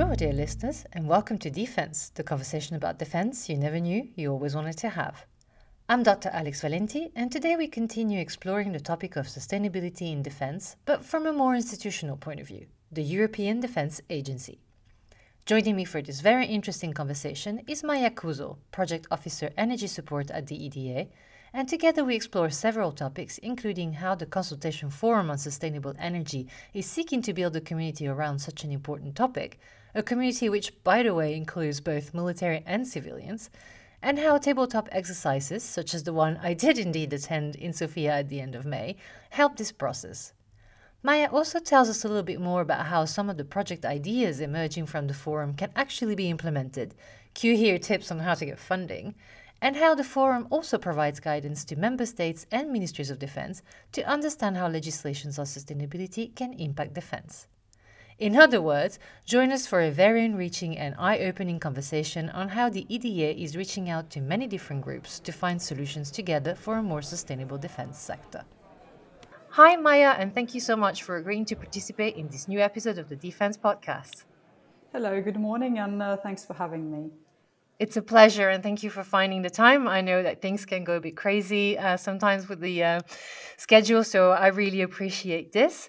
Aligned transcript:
Bonjour, 0.00 0.16
dear 0.16 0.32
listeners, 0.32 0.86
and 0.94 1.06
welcome 1.06 1.36
to 1.36 1.50
Defense, 1.50 2.08
the 2.14 2.22
conversation 2.22 2.74
about 2.74 2.98
defense 2.98 3.50
you 3.50 3.58
never 3.58 3.78
knew 3.78 4.08
you 4.16 4.32
always 4.32 4.54
wanted 4.54 4.78
to 4.78 4.88
have. 4.88 5.26
I'm 5.90 6.02
Dr. 6.02 6.30
Alex 6.32 6.62
Valenti, 6.62 7.12
and 7.14 7.30
today 7.30 7.54
we 7.54 7.68
continue 7.68 8.18
exploring 8.18 8.72
the 8.72 8.80
topic 8.80 9.16
of 9.16 9.26
sustainability 9.26 10.10
in 10.10 10.22
defense, 10.22 10.76
but 10.86 11.04
from 11.04 11.26
a 11.26 11.34
more 11.34 11.54
institutional 11.54 12.16
point 12.16 12.40
of 12.40 12.46
view 12.46 12.64
the 12.90 13.02
European 13.02 13.60
Defense 13.60 14.00
Agency. 14.08 14.58
Joining 15.44 15.76
me 15.76 15.84
for 15.84 16.00
this 16.00 16.22
very 16.22 16.46
interesting 16.46 16.94
conversation 16.94 17.60
is 17.68 17.84
Maja 17.84 18.08
Kuzel, 18.08 18.56
Project 18.72 19.06
Officer 19.10 19.50
Energy 19.58 19.86
Support 19.86 20.30
at 20.30 20.46
the 20.46 20.64
EDA, 20.64 21.08
and 21.52 21.68
together 21.68 22.04
we 22.04 22.16
explore 22.16 22.48
several 22.48 22.92
topics, 22.92 23.36
including 23.36 23.92
how 23.92 24.14
the 24.14 24.24
Consultation 24.24 24.88
Forum 24.88 25.30
on 25.30 25.36
Sustainable 25.36 25.94
Energy 25.98 26.46
is 26.72 26.86
seeking 26.86 27.20
to 27.20 27.34
build 27.34 27.54
a 27.54 27.60
community 27.60 28.08
around 28.08 28.38
such 28.38 28.64
an 28.64 28.72
important 28.72 29.14
topic, 29.14 29.60
a 29.94 30.02
community 30.02 30.48
which, 30.48 30.82
by 30.84 31.02
the 31.02 31.14
way, 31.14 31.34
includes 31.34 31.80
both 31.80 32.14
military 32.14 32.62
and 32.66 32.86
civilians, 32.86 33.50
and 34.02 34.18
how 34.18 34.38
tabletop 34.38 34.88
exercises, 34.92 35.62
such 35.62 35.94
as 35.94 36.04
the 36.04 36.12
one 36.12 36.38
I 36.42 36.54
did 36.54 36.78
indeed 36.78 37.12
attend 37.12 37.56
in 37.56 37.72
Sofia 37.72 38.12
at 38.12 38.28
the 38.28 38.40
end 38.40 38.54
of 38.54 38.64
May, 38.64 38.96
help 39.30 39.56
this 39.56 39.72
process. 39.72 40.32
Maja 41.02 41.28
also 41.30 41.58
tells 41.58 41.88
us 41.88 42.04
a 42.04 42.08
little 42.08 42.22
bit 42.22 42.40
more 42.40 42.60
about 42.60 42.86
how 42.86 43.04
some 43.04 43.30
of 43.30 43.36
the 43.36 43.44
project 43.44 43.84
ideas 43.84 44.40
emerging 44.40 44.86
from 44.86 45.06
the 45.06 45.14
forum 45.14 45.54
can 45.54 45.70
actually 45.74 46.14
be 46.14 46.30
implemented. 46.30 46.94
Cue 47.34 47.56
here 47.56 47.78
tips 47.78 48.10
on 48.10 48.18
how 48.18 48.34
to 48.34 48.44
get 48.46 48.58
funding 48.58 49.14
and 49.62 49.76
how 49.76 49.94
the 49.94 50.04
Forum 50.04 50.46
also 50.50 50.78
provides 50.78 51.20
guidance 51.20 51.64
to 51.66 51.76
member 51.76 52.06
states 52.06 52.46
and 52.50 52.72
ministries 52.72 53.10
of 53.10 53.18
defense 53.18 53.62
to 53.92 54.02
understand 54.08 54.56
how 54.56 54.68
legislations 54.68 55.38
on 55.38 55.44
sustainability 55.44 56.34
can 56.34 56.54
impact 56.54 56.94
defense. 56.94 57.46
In 58.20 58.36
other 58.36 58.60
words, 58.60 58.98
join 59.24 59.50
us 59.50 59.66
for 59.66 59.80
a 59.80 59.90
very 59.90 60.26
enriching 60.26 60.76
and 60.76 60.94
eye 60.98 61.20
opening 61.20 61.58
conversation 61.58 62.28
on 62.28 62.50
how 62.50 62.68
the 62.68 62.84
EDA 62.94 63.42
is 63.42 63.56
reaching 63.56 63.88
out 63.88 64.10
to 64.10 64.20
many 64.20 64.46
different 64.46 64.82
groups 64.82 65.20
to 65.20 65.32
find 65.32 65.60
solutions 65.60 66.10
together 66.10 66.54
for 66.54 66.76
a 66.76 66.82
more 66.82 67.00
sustainable 67.00 67.56
defense 67.56 67.98
sector. 67.98 68.44
Hi, 69.52 69.74
Maja, 69.76 70.16
and 70.18 70.34
thank 70.34 70.54
you 70.54 70.60
so 70.60 70.76
much 70.76 71.02
for 71.02 71.16
agreeing 71.16 71.46
to 71.46 71.56
participate 71.56 72.16
in 72.16 72.28
this 72.28 72.46
new 72.46 72.60
episode 72.60 72.98
of 72.98 73.08
the 73.08 73.16
Defense 73.16 73.56
Podcast. 73.56 74.24
Hello, 74.92 75.22
good 75.22 75.40
morning, 75.40 75.78
and 75.78 76.02
uh, 76.02 76.18
thanks 76.18 76.44
for 76.44 76.52
having 76.52 76.92
me. 76.92 77.10
It's 77.78 77.96
a 77.96 78.02
pleasure, 78.02 78.50
and 78.50 78.62
thank 78.62 78.82
you 78.82 78.90
for 78.90 79.02
finding 79.02 79.40
the 79.40 79.48
time. 79.48 79.88
I 79.88 80.02
know 80.02 80.22
that 80.22 80.42
things 80.42 80.66
can 80.66 80.84
go 80.84 80.96
a 80.96 81.00
bit 81.00 81.16
crazy 81.16 81.78
uh, 81.78 81.96
sometimes 81.96 82.50
with 82.50 82.60
the 82.60 82.84
uh, 82.84 83.00
schedule, 83.56 84.04
so 84.04 84.32
I 84.32 84.48
really 84.48 84.82
appreciate 84.82 85.52
this. 85.52 85.88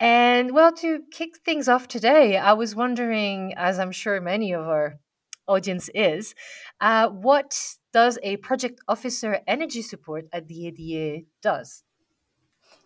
And 0.00 0.52
well, 0.52 0.72
to 0.74 1.00
kick 1.10 1.38
things 1.44 1.68
off 1.68 1.88
today, 1.88 2.36
I 2.36 2.52
was 2.52 2.76
wondering, 2.76 3.54
as 3.56 3.78
I'm 3.78 3.92
sure 3.92 4.20
many 4.20 4.52
of 4.52 4.66
our 4.66 5.00
audience 5.48 5.90
is, 5.94 6.34
uh, 6.80 7.08
what 7.08 7.58
does 7.92 8.18
a 8.22 8.36
project 8.36 8.80
officer 8.86 9.40
energy 9.46 9.82
support 9.82 10.26
at 10.32 10.46
the 10.46 10.54
EDA 10.54 11.24
does? 11.42 11.82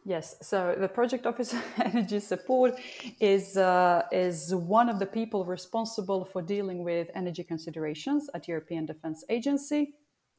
Yes, 0.04 0.36
so 0.42 0.74
the 0.78 0.88
project 0.88 1.26
officer 1.26 1.62
energy 1.84 2.18
support 2.18 2.74
is 3.20 3.56
uh, 3.56 4.02
is 4.10 4.52
one 4.54 4.88
of 4.88 4.98
the 4.98 5.06
people 5.06 5.44
responsible 5.44 6.24
for 6.24 6.42
dealing 6.42 6.82
with 6.82 7.08
energy 7.14 7.44
considerations 7.44 8.28
at 8.34 8.48
European 8.48 8.84
Defence 8.86 9.22
Agency, 9.28 9.94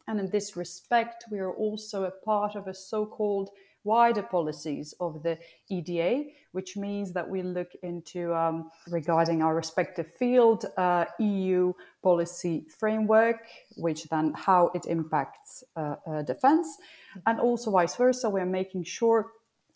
and 0.07 0.19
in 0.19 0.29
this 0.29 0.57
respect, 0.57 1.25
we 1.31 1.39
are 1.39 1.53
also 1.53 2.03
a 2.03 2.11
part 2.11 2.55
of 2.55 2.67
a 2.67 2.73
so-called 2.73 3.51
wider 3.83 4.23
policies 4.23 4.93
of 4.99 5.23
the 5.23 5.37
EDA, 5.69 6.25
which 6.51 6.77
means 6.77 7.13
that 7.13 7.27
we 7.27 7.41
look 7.41 7.69
into 7.81 8.33
um, 8.33 8.69
regarding 8.89 9.41
our 9.41 9.55
respective 9.55 10.11
field 10.19 10.65
uh, 10.77 11.05
EU 11.19 11.73
policy 12.01 12.65
framework, 12.79 13.43
which 13.75 14.03
then 14.09 14.33
how 14.35 14.71
it 14.73 14.85
impacts 14.85 15.63
uh, 15.75 15.95
uh, 16.07 16.21
defence, 16.21 16.77
and 17.25 17.39
also 17.39 17.71
vice 17.71 17.95
versa. 17.95 18.29
We're 18.29 18.45
making 18.45 18.83
sure 18.85 19.31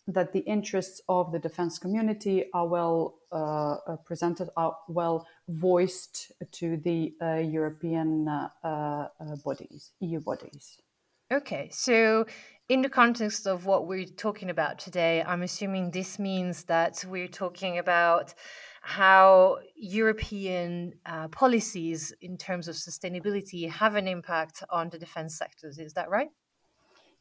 that 0.08 0.32
the 0.32 0.40
interests 0.40 1.02
of 1.10 1.32
the 1.32 1.40
defense 1.40 1.78
community 1.78 2.46
are 2.54 2.66
well 2.66 3.16
uh, 3.32 3.76
uh, 3.86 3.98
presented, 4.06 4.50
are 4.56 4.78
well 4.88 5.28
voiced 5.50 6.32
to 6.54 6.78
the 6.78 7.14
uh, 7.22 7.36
European 7.36 8.26
bodies, 9.44 9.92
EU 10.00 10.20
bodies. 10.22 10.78
Okay, 11.30 11.68
so 11.74 12.26
in 12.70 12.82
the 12.82 12.88
context 12.88 13.48
of 13.48 13.66
what 13.66 13.86
we're 13.86 14.06
talking 14.06 14.50
about 14.50 14.80
today, 14.80 15.22
I'm 15.24 15.44
assuming 15.44 15.92
this 15.92 16.20
means 16.20 16.64
that 16.66 17.04
we're 17.06 17.28
talking 17.28 17.80
about 17.80 18.34
how 18.82 19.58
European 19.76 20.94
uh, 21.06 21.28
policies 21.28 22.14
in 22.22 22.38
terms 22.38 22.70
of 22.70 22.76
sustainability 22.76 23.70
have 23.70 23.96
an 23.96 24.08
impact 24.08 24.64
on 24.70 24.90
the 24.90 24.98
defense 24.98 25.38
sectors. 25.38 25.80
Is 25.80 25.92
that 25.96 26.10
right? 26.10 26.30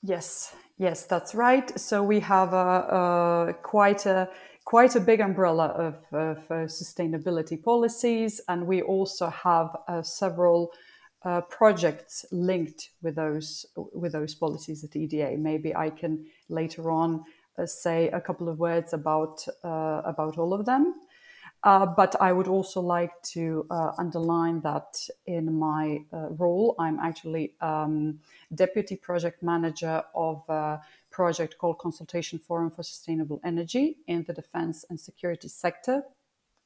Yes, 0.03 0.55
yes, 0.79 1.07
that's 1.07 1.35
right. 1.35 1.77
So 1.77 2.01
we 2.05 2.21
have 2.21 2.53
a, 2.53 3.49
a 3.49 3.55
quite 3.61 4.07
a 4.07 4.29
quite 4.65 4.95
a 4.95 5.01
big 5.01 5.21
umbrella 5.21 5.67
of, 5.69 5.95
of 6.13 6.39
uh, 6.49 6.55
sustainability 6.67 7.61
policies, 7.61 8.41
and 8.47 8.69
we 8.69 8.83
also 8.83 9.31
have 9.31 9.77
uh, 9.89 10.03
several 10.03 10.71
uh, 11.27 11.41
projects 11.41 12.25
linked 12.31 12.91
with 13.03 13.17
those 13.17 13.67
with 13.75 14.13
those 14.13 14.35
policies 14.35 14.85
at 14.85 14.95
EDA. 14.95 15.37
Maybe 15.37 15.75
I 15.75 15.91
can 15.91 16.25
later 16.49 16.91
on 16.91 17.25
uh, 17.59 17.67
say 17.67 18.09
a 18.11 18.21
couple 18.21 18.49
of 18.49 18.61
words 18.61 18.93
about 18.93 19.45
uh, 19.65 20.03
about 20.05 20.39
all 20.39 20.55
of 20.55 20.65
them. 20.65 20.95
Uh, 21.65 21.85
but 21.85 22.15
I 22.21 22.33
would 22.33 22.47
also 22.47 22.81
like 22.81 23.11
to 23.35 23.67
uh, 23.71 23.91
underline 23.99 24.61
that 24.61 24.95
in 25.27 25.59
my 25.59 26.05
role, 26.13 26.77
I'm 26.79 27.01
actually 27.01 27.55
um, 27.61 28.21
deputy 28.55 28.95
project 28.95 29.43
manager 29.43 30.05
of 30.15 30.49
a 30.49 30.81
project 31.11 31.59
called 31.59 31.79
Consultation 31.79 32.39
Forum 32.39 32.71
for 32.71 32.85
Sustainable 32.85 33.41
Energy 33.43 33.97
in 34.07 34.23
the 34.29 34.33
defense 34.33 34.85
and 34.91 35.01
security 35.01 35.49
sector, 35.49 36.05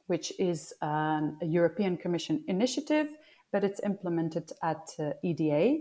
which 0.09 0.32
is 0.38 0.75
an, 0.82 1.38
a 1.41 1.47
European 1.47 1.97
Commission 1.97 2.44
initiative, 2.47 3.09
but 3.53 3.65
it's 3.65 3.81
implemented 3.84 4.53
at 4.62 4.91
uh, 4.99 5.12
EDA. 5.22 5.78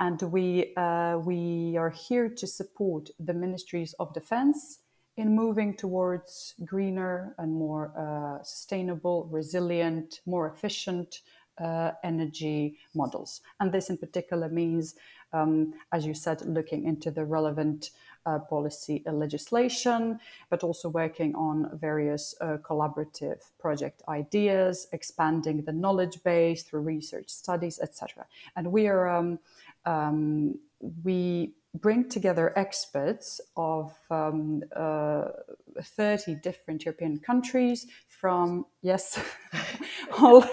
And 0.00 0.20
we, 0.22 0.74
uh, 0.76 1.18
we 1.18 1.76
are 1.76 1.90
here 1.90 2.28
to 2.28 2.46
support 2.46 3.10
the 3.20 3.34
ministries 3.34 3.94
of 4.00 4.12
defense 4.14 4.80
in 5.16 5.36
moving 5.36 5.76
towards 5.76 6.54
greener 6.64 7.34
and 7.38 7.52
more 7.52 7.92
uh, 7.96 8.42
sustainable, 8.42 9.28
resilient, 9.30 10.20
more 10.26 10.48
efficient 10.48 11.20
energy 12.02 12.78
models. 12.94 13.40
And 13.60 13.70
this 13.70 13.88
in 13.88 13.96
particular 13.96 14.48
means, 14.48 14.96
um, 15.32 15.74
as 15.92 16.06
you 16.06 16.14
said, 16.14 16.42
looking 16.42 16.84
into 16.84 17.10
the 17.10 17.24
relevant 17.24 17.90
uh, 18.24 18.38
policy 18.38 19.02
legislation, 19.06 20.20
but 20.48 20.62
also 20.62 20.88
working 20.88 21.34
on 21.34 21.70
various 21.78 22.34
uh, 22.40 22.56
collaborative 22.62 23.40
project 23.58 24.02
ideas, 24.08 24.86
expanding 24.92 25.62
the 25.62 25.72
knowledge 25.72 26.22
base 26.22 26.62
through 26.62 26.80
research 26.80 27.28
studies, 27.28 27.80
etc. 27.82 28.26
And 28.54 28.70
we 28.70 28.86
are 28.86 29.08
um, 29.08 29.38
um, 29.84 30.58
we 31.02 31.54
bring 31.74 32.08
together 32.08 32.52
experts 32.56 33.40
of 33.56 33.94
um, 34.10 34.62
uh, 34.76 35.24
30 35.80 36.36
different 36.36 36.84
European 36.84 37.18
countries 37.18 37.86
from, 38.08 38.66
yes, 38.82 39.18
all, 40.18 40.44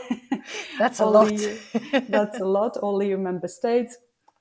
that's 0.78 1.00
a 1.00 1.06
lot. 1.06 1.28
The, 1.28 2.06
that's 2.10 2.40
a 2.40 2.46
lot, 2.46 2.78
all 2.78 3.04
EU 3.04 3.18
member 3.18 3.48
states, 3.48 3.98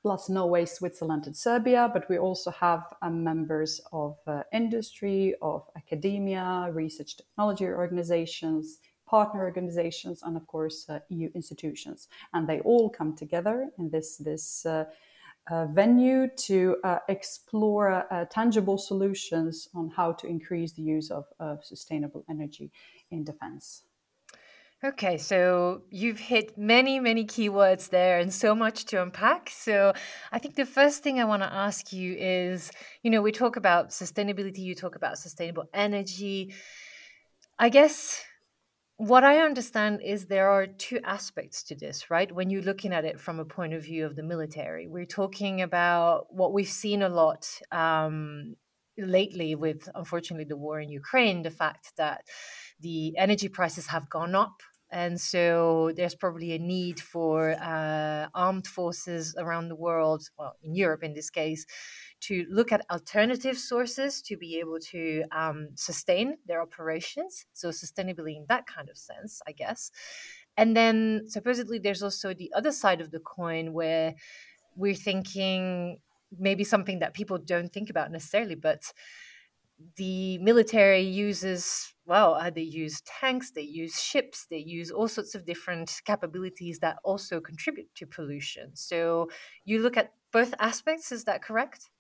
plus 0.09 0.31
Norway, 0.31 0.65
Switzerland, 0.65 1.27
and 1.27 1.37
Serbia. 1.37 1.91
But 1.93 2.09
we 2.09 2.17
also 2.17 2.51
have 2.51 2.83
um, 3.03 3.23
members 3.23 3.79
of 3.93 4.17
uh, 4.27 4.43
industry, 4.55 5.35
of 5.43 5.65
academia, 5.77 6.71
research 6.73 7.19
technology 7.19 7.67
organizations, 7.67 8.79
partner 9.07 9.45
organizations, 9.45 10.23
and 10.23 10.35
of 10.35 10.47
course 10.47 10.89
uh, 10.89 11.01
EU 11.11 11.29
institutions. 11.35 12.09
And 12.33 12.49
they 12.49 12.61
all 12.61 12.89
come 12.89 13.17
together 13.17 13.69
in 13.79 13.91
this 13.91 14.17
this 14.17 14.65
uh, 14.65 14.85
uh, 15.51 15.67
venue 15.67 16.27
to 16.49 16.77
uh, 16.85 17.01
explore 17.11 17.91
uh, 18.11 18.25
tangible 18.31 18.79
solutions 18.79 19.69
on 19.75 19.91
how 19.91 20.13
to 20.13 20.27
increase 20.27 20.73
the 20.73 20.83
use 20.97 21.11
of, 21.11 21.27
of 21.39 21.63
sustainable 21.63 22.25
energy 22.31 22.73
in 23.11 23.25
defense. 23.25 23.83
Okay, 24.85 25.19
so 25.19 25.83
you've 25.91 26.21
hit 26.21 26.57
many, 26.57 27.01
many 27.01 27.25
keywords 27.25 27.91
there 27.91 28.21
and 28.21 28.33
so 28.33 28.55
much 28.55 28.85
to 28.85 29.03
unpack. 29.03 29.51
So 29.51 29.93
I 30.31 30.39
think 30.39 30.55
the 30.55 30.65
first 30.65 31.03
thing 31.03 31.19
I 31.19 31.25
want 31.25 31.43
to 31.43 31.53
ask 31.53 31.93
you 31.93 32.15
is 32.17 32.71
you 33.03 33.11
know, 33.11 33.21
we 33.21 33.33
talk 33.33 33.57
about 33.57 33.91
sustainability, 33.91 34.59
you 34.59 34.77
talk 34.77 34.95
about 34.95 35.19
sustainable 35.19 35.65
energy. 35.75 36.55
I 37.59 37.71
guess 37.71 38.23
what 38.99 39.25
I 39.25 39.39
understand 39.39 40.01
is 40.01 40.27
there 40.27 40.49
are 40.49 40.69
two 40.69 41.01
aspects 41.03 41.65
to 41.65 41.75
this, 41.75 42.09
right? 42.09 42.31
When 42.31 42.49
you're 42.49 42.63
looking 42.63 42.93
at 42.93 43.05
it 43.05 43.19
from 43.19 43.41
a 43.41 43.45
point 43.45 43.75
of 43.75 43.83
view 43.83 44.07
of 44.07 44.15
the 44.15 44.23
military, 44.23 44.87
we're 44.87 45.07
talking 45.07 45.61
about 45.61 46.27
what 46.31 46.53
we've 46.53 46.69
seen 46.69 47.03
a 47.03 47.09
lot 47.09 47.49
um, 47.73 48.55
lately 48.97 49.57
with, 49.57 49.89
unfortunately, 49.97 50.45
the 50.45 50.57
war 50.57 50.79
in 50.79 50.89
Ukraine, 50.89 51.43
the 51.43 51.51
fact 51.51 51.93
that 51.97 52.23
the 52.81 53.17
energy 53.19 53.49
prices 53.49 53.87
have 53.89 54.09
gone 54.09 54.35
up 54.35 54.63
And 54.91 55.21
so 55.21 55.93
there's 55.97 56.15
probably 56.15 56.53
a 56.53 56.59
need 56.59 56.99
for 57.01 57.51
uh, 57.61 58.29
armed 58.35 58.67
forces 58.67 59.35
around 59.37 59.69
the 59.69 59.77
world, 59.77 60.31
well, 60.39 60.57
in 60.63 60.75
Europe 60.75 61.03
in 61.03 61.13
this 61.13 61.31
case, 61.31 61.67
to 62.21 62.47
look 62.49 62.73
at 62.73 62.87
alternative 62.91 63.59
sources 63.59 64.23
to 64.23 64.37
be 64.37 64.59
able 64.59 64.79
to 64.93 65.25
um, 65.31 65.69
sustain 65.75 66.39
their 66.47 66.63
operations. 66.63 67.45
So, 67.53 67.69
sustainability 67.69 68.37
in 68.37 68.47
that 68.49 68.67
kind 68.67 68.89
of 68.89 68.97
sense, 68.97 69.43
I 69.47 69.53
guess. 69.53 69.91
And 70.57 70.77
then 70.77 71.25
supposedly 71.29 71.79
there's 71.79 72.03
also 72.03 72.35
the 72.35 72.53
other 72.57 72.73
side 72.73 73.01
of 73.01 73.11
the 73.11 73.21
coin 73.21 73.73
where 73.73 74.15
we're 74.75 74.95
thinking 74.95 75.99
maybe 76.39 76.65
something 76.65 76.99
that 76.99 77.15
people 77.15 77.39
don't 77.39 77.73
think 77.73 77.91
about 77.91 78.11
necessarily, 78.11 78.55
but 78.55 78.93
the 79.97 80.39
military 80.39 81.03
uses 81.03 81.95
well 82.07 82.35
uh, 82.35 82.51
they 82.51 82.63
use 82.63 83.01
tanks 83.03 83.53
they 83.53 83.63
use 83.63 84.01
ships 84.01 84.47
they 84.51 84.59
use 84.59 84.91
all 84.91 85.09
sorts 85.09 85.35
of 85.35 85.45
different 85.45 86.01
capabilities 86.05 86.79
that 86.81 86.97
also 87.05 87.41
contribute 87.41 87.89
to 87.95 88.07
pollution. 88.07 88.75
So 88.75 89.29
you 89.65 89.81
look 89.81 89.97
at 89.97 90.13
both 90.33 90.55
aspects 90.59 91.13
is 91.13 91.25
that 91.25 91.43
correct? 91.43 91.91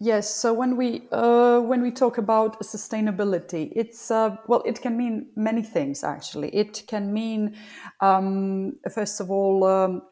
Yes 0.00 0.34
so 0.34 0.52
when 0.52 0.76
we 0.76 1.06
uh, 1.12 1.60
when 1.60 1.82
we 1.82 1.90
talk 1.90 2.18
about 2.18 2.58
sustainability 2.60 3.72
it's 3.76 4.10
uh, 4.10 4.36
well 4.48 4.62
it 4.64 4.80
can 4.80 4.96
mean 4.96 5.30
many 5.36 5.62
things 5.62 6.02
actually. 6.02 6.48
It 6.48 6.84
can 6.86 7.12
mean 7.12 7.56
um, 8.00 8.74
first 8.92 9.20
of 9.20 9.30
all 9.30 9.64
um, 9.64 10.02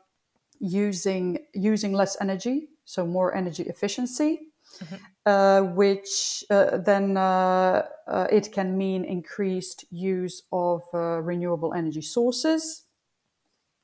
using 0.60 1.38
using 1.54 1.92
less 1.92 2.16
energy 2.20 2.68
so 2.84 3.06
more 3.06 3.34
energy 3.34 3.62
efficiency. 3.64 4.40
Mm-hmm. 4.82 4.96
Uh, 5.26 5.62
which 5.62 6.44
uh, 6.50 6.78
then 6.78 7.16
uh, 7.16 7.86
uh, 8.08 8.26
it 8.30 8.52
can 8.52 8.76
mean 8.76 9.04
increased 9.04 9.84
use 9.90 10.42
of 10.52 10.82
uh, 10.92 11.20
renewable 11.20 11.74
energy 11.74 12.02
sources, 12.02 12.84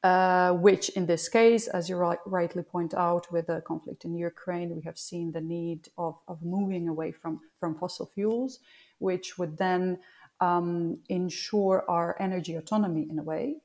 uh, 0.02 0.52
which 0.52 0.88
in 0.90 1.06
this 1.06 1.28
case, 1.28 1.68
as 1.68 1.88
you 1.88 1.96
right, 1.96 2.18
rightly 2.26 2.62
point 2.62 2.94
out, 2.94 3.30
with 3.30 3.46
the 3.46 3.60
conflict 3.60 4.04
in 4.04 4.14
Ukraine, 4.16 4.74
we 4.74 4.82
have 4.82 4.98
seen 4.98 5.32
the 5.32 5.40
need 5.40 5.88
of, 5.96 6.16
of 6.26 6.42
moving 6.42 6.88
away 6.88 7.12
from, 7.12 7.40
from 7.60 7.74
fossil 7.74 8.06
fuels, 8.06 8.60
which 8.98 9.38
would 9.38 9.58
then 9.58 9.98
um, 10.40 10.98
ensure 11.08 11.84
our 11.88 12.16
energy 12.20 12.54
autonomy 12.54 13.06
in 13.10 13.18
a 13.18 13.22
way, 13.22 13.56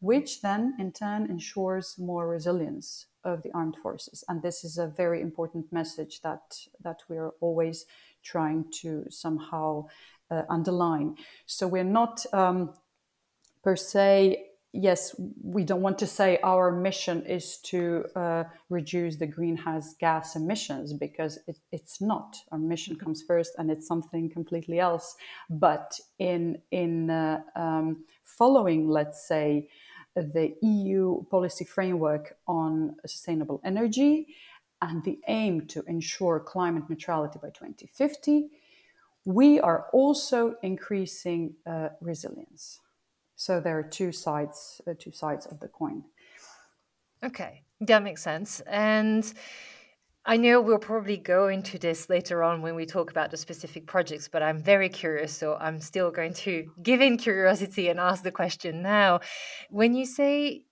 which 0.00 0.42
then 0.42 0.74
in 0.78 0.92
turn 0.92 1.30
ensures 1.30 1.96
more 1.98 2.28
resilience 2.28 3.06
of 3.26 3.42
the 3.42 3.52
armed 3.52 3.76
forces. 3.82 4.24
And 4.28 4.40
this 4.40 4.64
is 4.64 4.78
a 4.78 4.86
very 4.86 5.20
important 5.20 5.72
message 5.72 6.22
that, 6.22 6.56
that 6.82 7.00
we're 7.08 7.32
always 7.40 7.84
trying 8.22 8.64
to 8.82 9.04
somehow 9.10 9.86
uh, 10.30 10.42
underline. 10.48 11.16
So 11.46 11.68
we're 11.68 11.84
not 11.84 12.24
um, 12.32 12.72
per 13.62 13.76
se, 13.76 14.46
yes, 14.72 15.14
we 15.42 15.64
don't 15.64 15.80
want 15.80 15.98
to 15.98 16.06
say 16.06 16.38
our 16.42 16.70
mission 16.70 17.24
is 17.26 17.58
to 17.58 18.04
uh, 18.14 18.44
reduce 18.68 19.16
the 19.16 19.26
greenhouse 19.26 19.94
gas 19.98 20.36
emissions 20.36 20.92
because 20.92 21.38
it, 21.46 21.58
it's 21.72 22.00
not. 22.00 22.36
Our 22.52 22.58
mission 22.58 22.94
mm-hmm. 22.94 23.04
comes 23.04 23.22
first 23.22 23.52
and 23.58 23.70
it's 23.70 23.86
something 23.86 24.30
completely 24.30 24.78
else. 24.78 25.16
But 25.48 25.98
in, 26.18 26.58
in 26.70 27.10
uh, 27.10 27.40
um, 27.56 28.04
following, 28.24 28.88
let's 28.88 29.26
say, 29.26 29.68
the 30.22 30.54
EU 30.62 31.24
policy 31.30 31.64
framework 31.64 32.36
on 32.46 32.96
sustainable 33.06 33.60
energy 33.64 34.26
and 34.82 35.04
the 35.04 35.18
aim 35.28 35.66
to 35.68 35.82
ensure 35.86 36.40
climate 36.40 36.84
neutrality 36.88 37.38
by 37.40 37.48
2050, 37.48 38.48
we 39.24 39.60
are 39.60 39.86
also 39.92 40.56
increasing 40.62 41.54
uh, 41.66 41.88
resilience. 42.00 42.80
So 43.34 43.60
there 43.60 43.78
are 43.78 43.82
two 43.82 44.12
sides, 44.12 44.80
uh, 44.86 44.94
two 44.98 45.12
sides 45.12 45.46
of 45.46 45.60
the 45.60 45.68
coin. 45.68 46.04
Okay, 47.22 47.62
that 47.80 48.02
makes 48.02 48.22
sense. 48.22 48.60
And 48.60 49.32
I 50.28 50.36
know 50.36 50.60
we'll 50.60 50.78
probably 50.78 51.18
go 51.18 51.46
into 51.46 51.78
this 51.78 52.10
later 52.10 52.42
on 52.42 52.60
when 52.60 52.74
we 52.74 52.84
talk 52.84 53.12
about 53.12 53.30
the 53.30 53.36
specific 53.36 53.86
projects, 53.86 54.26
but 54.26 54.42
I'm 54.42 54.60
very 54.60 54.88
curious. 54.88 55.32
So 55.32 55.56
I'm 55.60 55.80
still 55.80 56.10
going 56.10 56.34
to 56.34 56.66
give 56.82 57.00
in 57.00 57.16
curiosity 57.16 57.88
and 57.88 58.00
ask 58.00 58.24
the 58.24 58.32
question 58.32 58.82
now. 58.82 59.20
When 59.70 59.94
you 59.94 60.04
say, 60.04 60.64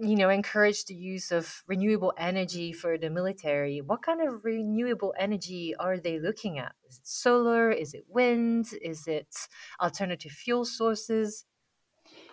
you 0.00 0.16
know, 0.16 0.28
encourage 0.28 0.86
the 0.86 0.94
use 0.94 1.30
of 1.30 1.62
renewable 1.68 2.14
energy 2.18 2.72
for 2.72 2.98
the 2.98 3.08
military, 3.08 3.80
what 3.80 4.02
kind 4.02 4.20
of 4.20 4.44
renewable 4.44 5.14
energy 5.16 5.72
are 5.78 5.98
they 5.98 6.18
looking 6.18 6.58
at? 6.58 6.72
Is 6.88 6.98
it 6.98 7.06
solar? 7.06 7.70
Is 7.70 7.94
it 7.94 8.04
wind? 8.08 8.66
Is 8.82 9.06
it 9.06 9.32
alternative 9.80 10.32
fuel 10.32 10.64
sources? 10.64 11.44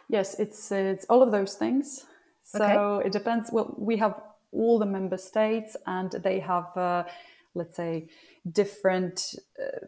Yes, 0.10 0.40
it's 0.40 0.72
it's 0.72 1.06
all 1.06 1.22
of 1.22 1.32
those 1.32 1.54
things. 1.54 2.06
So 2.42 2.64
okay. 2.64 3.08
it 3.08 3.14
depends. 3.14 3.52
Well, 3.52 3.76
we 3.78 3.98
have 3.98 4.20
all 4.54 4.80
the 4.80 4.86
member 4.86 5.18
states, 5.18 5.76
and 5.86 6.12
they 6.12 6.40
have, 6.40 6.76
uh, 6.78 7.04
let's 7.56 7.76
say, 7.76 8.08
different 8.52 9.36
uh, 9.60 9.86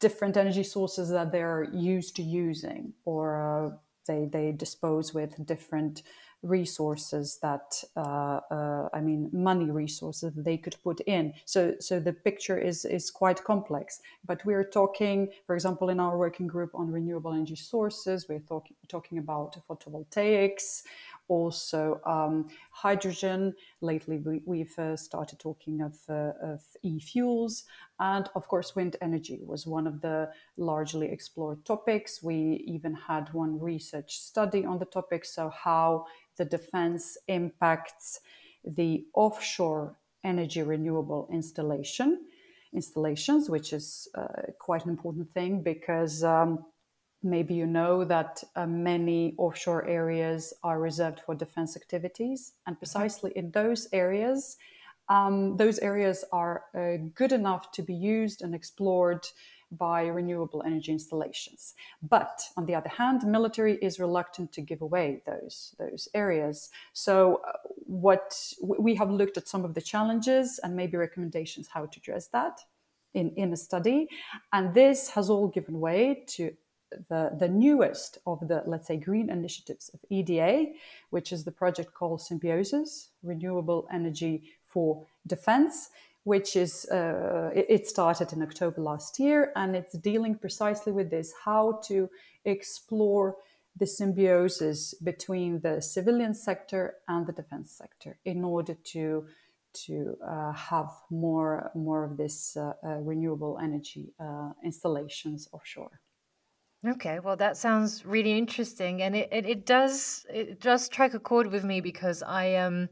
different 0.00 0.36
energy 0.36 0.64
sources 0.64 1.10
that 1.10 1.32
they're 1.32 1.68
used 1.72 2.16
to 2.16 2.22
using, 2.22 2.92
or 3.04 3.26
uh, 3.42 3.76
they 4.06 4.28
they 4.30 4.52
dispose 4.52 5.14
with 5.14 5.46
different 5.46 6.02
resources 6.42 7.38
that 7.42 7.82
uh, 7.96 8.40
uh, 8.50 8.88
I 8.92 9.00
mean 9.00 9.28
money 9.32 9.70
resources 9.70 10.34
that 10.34 10.44
they 10.44 10.56
could 10.56 10.76
put 10.84 11.00
in. 11.00 11.34
So 11.44 11.74
so 11.80 12.00
the 12.00 12.12
picture 12.12 12.58
is 12.58 12.84
is 12.84 13.10
quite 13.10 13.42
complex. 13.44 14.00
But 14.24 14.44
we're 14.44 14.64
talking, 14.64 15.28
for 15.46 15.54
example, 15.54 15.88
in 15.88 16.00
our 16.00 16.16
working 16.16 16.46
group 16.46 16.70
on 16.74 16.92
renewable 16.92 17.32
energy 17.32 17.56
sources, 17.56 18.26
we're 18.28 18.46
talking 18.48 18.76
talking 18.88 19.18
about 19.18 19.56
photovoltaics 19.68 20.82
also 21.28 22.00
um, 22.04 22.48
hydrogen. 22.70 23.54
Lately, 23.80 24.18
we, 24.44 24.60
have 24.60 24.78
uh, 24.78 24.96
started 24.96 25.38
talking 25.38 25.80
of, 25.82 25.98
uh, 26.08 26.32
of 26.42 26.62
e-fuels, 26.82 27.64
and 28.00 28.28
of 28.34 28.48
course, 28.48 28.74
wind 28.74 28.96
energy 29.00 29.40
was 29.44 29.66
one 29.66 29.86
of 29.86 30.00
the 30.00 30.30
largely 30.56 31.10
explored 31.10 31.64
topics. 31.64 32.22
We 32.22 32.64
even 32.66 32.94
had 32.94 33.32
one 33.32 33.60
research 33.60 34.18
study 34.18 34.64
on 34.64 34.78
the 34.78 34.86
topic. 34.86 35.24
So, 35.24 35.50
how 35.50 36.06
the 36.36 36.44
defense 36.44 37.16
impacts 37.28 38.20
the 38.64 39.06
offshore 39.14 39.96
energy 40.24 40.62
renewable 40.62 41.28
installation 41.32 42.26
installations, 42.74 43.48
which 43.48 43.72
is 43.72 44.08
uh, 44.14 44.26
quite 44.58 44.84
an 44.84 44.90
important 44.90 45.30
thing 45.30 45.62
because. 45.62 46.24
Um, 46.24 46.64
maybe 47.22 47.54
you 47.54 47.66
know 47.66 48.04
that 48.04 48.42
uh, 48.56 48.66
many 48.66 49.34
offshore 49.38 49.86
areas 49.86 50.54
are 50.62 50.80
reserved 50.80 51.20
for 51.20 51.34
defense 51.34 51.76
activities. 51.76 52.52
And 52.66 52.74
mm-hmm. 52.74 52.80
precisely 52.80 53.32
in 53.34 53.50
those 53.50 53.88
areas, 53.92 54.56
um, 55.08 55.56
those 55.56 55.78
areas 55.78 56.24
are 56.32 56.64
uh, 56.74 57.02
good 57.14 57.32
enough 57.32 57.72
to 57.72 57.82
be 57.82 57.94
used 57.94 58.42
and 58.42 58.54
explored 58.54 59.26
by 59.70 60.06
renewable 60.06 60.62
energy 60.64 60.92
installations. 60.92 61.74
But 62.02 62.40
on 62.56 62.66
the 62.66 62.74
other 62.74 62.88
hand, 62.88 63.20
the 63.20 63.26
military 63.26 63.76
is 63.76 64.00
reluctant 64.00 64.52
to 64.52 64.62
give 64.62 64.80
away 64.80 65.22
those, 65.26 65.74
those 65.78 66.08
areas. 66.14 66.70
So, 66.94 67.42
uh, 67.46 67.52
what 67.84 68.34
we 68.62 68.94
have 68.94 69.10
looked 69.10 69.36
at 69.36 69.48
some 69.48 69.64
of 69.64 69.74
the 69.74 69.80
challenges 69.80 70.58
and 70.62 70.74
maybe 70.74 70.96
recommendations 70.96 71.68
how 71.68 71.86
to 71.86 71.98
address 71.98 72.28
that 72.28 72.60
in, 73.14 73.30
in 73.36 73.52
a 73.52 73.56
study. 73.56 74.08
And 74.52 74.72
this 74.74 75.10
has 75.10 75.28
all 75.30 75.48
given 75.48 75.80
way 75.80 76.24
to 76.28 76.54
the, 77.08 77.30
the 77.38 77.48
newest 77.48 78.18
of 78.26 78.46
the, 78.48 78.62
let's 78.66 78.86
say, 78.86 78.96
green 78.96 79.30
initiatives 79.30 79.90
of 79.94 80.00
EDA, 80.10 80.66
which 81.10 81.32
is 81.32 81.44
the 81.44 81.52
project 81.52 81.94
called 81.94 82.20
Symbiosis 82.20 83.10
Renewable 83.22 83.88
Energy 83.92 84.50
for 84.64 85.06
Defense, 85.26 85.90
which 86.24 86.56
is, 86.56 86.86
uh, 86.90 87.50
it, 87.54 87.66
it 87.68 87.86
started 87.86 88.32
in 88.32 88.42
October 88.42 88.80
last 88.80 89.18
year, 89.18 89.52
and 89.56 89.74
it's 89.74 89.96
dealing 89.98 90.34
precisely 90.34 90.92
with 90.92 91.10
this 91.10 91.32
how 91.44 91.80
to 91.84 92.08
explore 92.44 93.36
the 93.78 93.86
symbiosis 93.86 94.94
between 94.94 95.60
the 95.60 95.80
civilian 95.80 96.34
sector 96.34 96.96
and 97.06 97.26
the 97.26 97.32
defense 97.32 97.70
sector 97.72 98.18
in 98.24 98.44
order 98.44 98.74
to 98.74 99.26
to 99.72 100.16
uh, 100.26 100.52
have 100.52 100.90
more 101.10 101.70
more 101.74 102.04
of 102.04 102.16
this 102.16 102.56
uh, 102.56 102.72
uh, 102.84 102.96
renewable 102.98 103.58
energy 103.62 104.12
uh, 104.18 104.50
installations 104.64 105.48
offshore. 105.52 106.00
Okay, 106.86 107.18
well, 107.18 107.36
that 107.36 107.56
sounds 107.56 108.06
really 108.06 108.38
interesting, 108.38 109.02
and 109.02 109.16
it, 109.16 109.28
it, 109.32 109.46
it 109.46 109.66
does 109.66 110.24
it 110.30 110.60
does 110.60 110.84
strike 110.84 111.12
a 111.12 111.18
chord 111.18 111.48
with 111.50 111.64
me 111.64 111.80
because 111.80 112.22
I 112.22 112.44
am 112.44 112.74
um, 112.74 112.88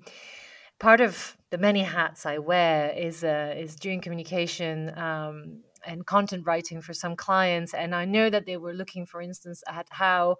part 0.80 1.00
of 1.00 1.36
the 1.50 1.58
many 1.58 1.82
hats 1.84 2.26
I 2.26 2.38
wear 2.38 2.90
is 2.90 3.22
uh, 3.22 3.54
is 3.56 3.76
doing 3.76 4.00
communication 4.00 4.96
um, 4.98 5.60
and 5.86 6.04
content 6.04 6.44
writing 6.46 6.80
for 6.80 6.94
some 6.94 7.14
clients, 7.14 7.74
and 7.74 7.94
I 7.94 8.06
know 8.06 8.28
that 8.28 8.44
they 8.44 8.56
were 8.56 8.74
looking, 8.74 9.06
for 9.06 9.20
instance, 9.20 9.62
at 9.68 9.86
how 9.90 10.38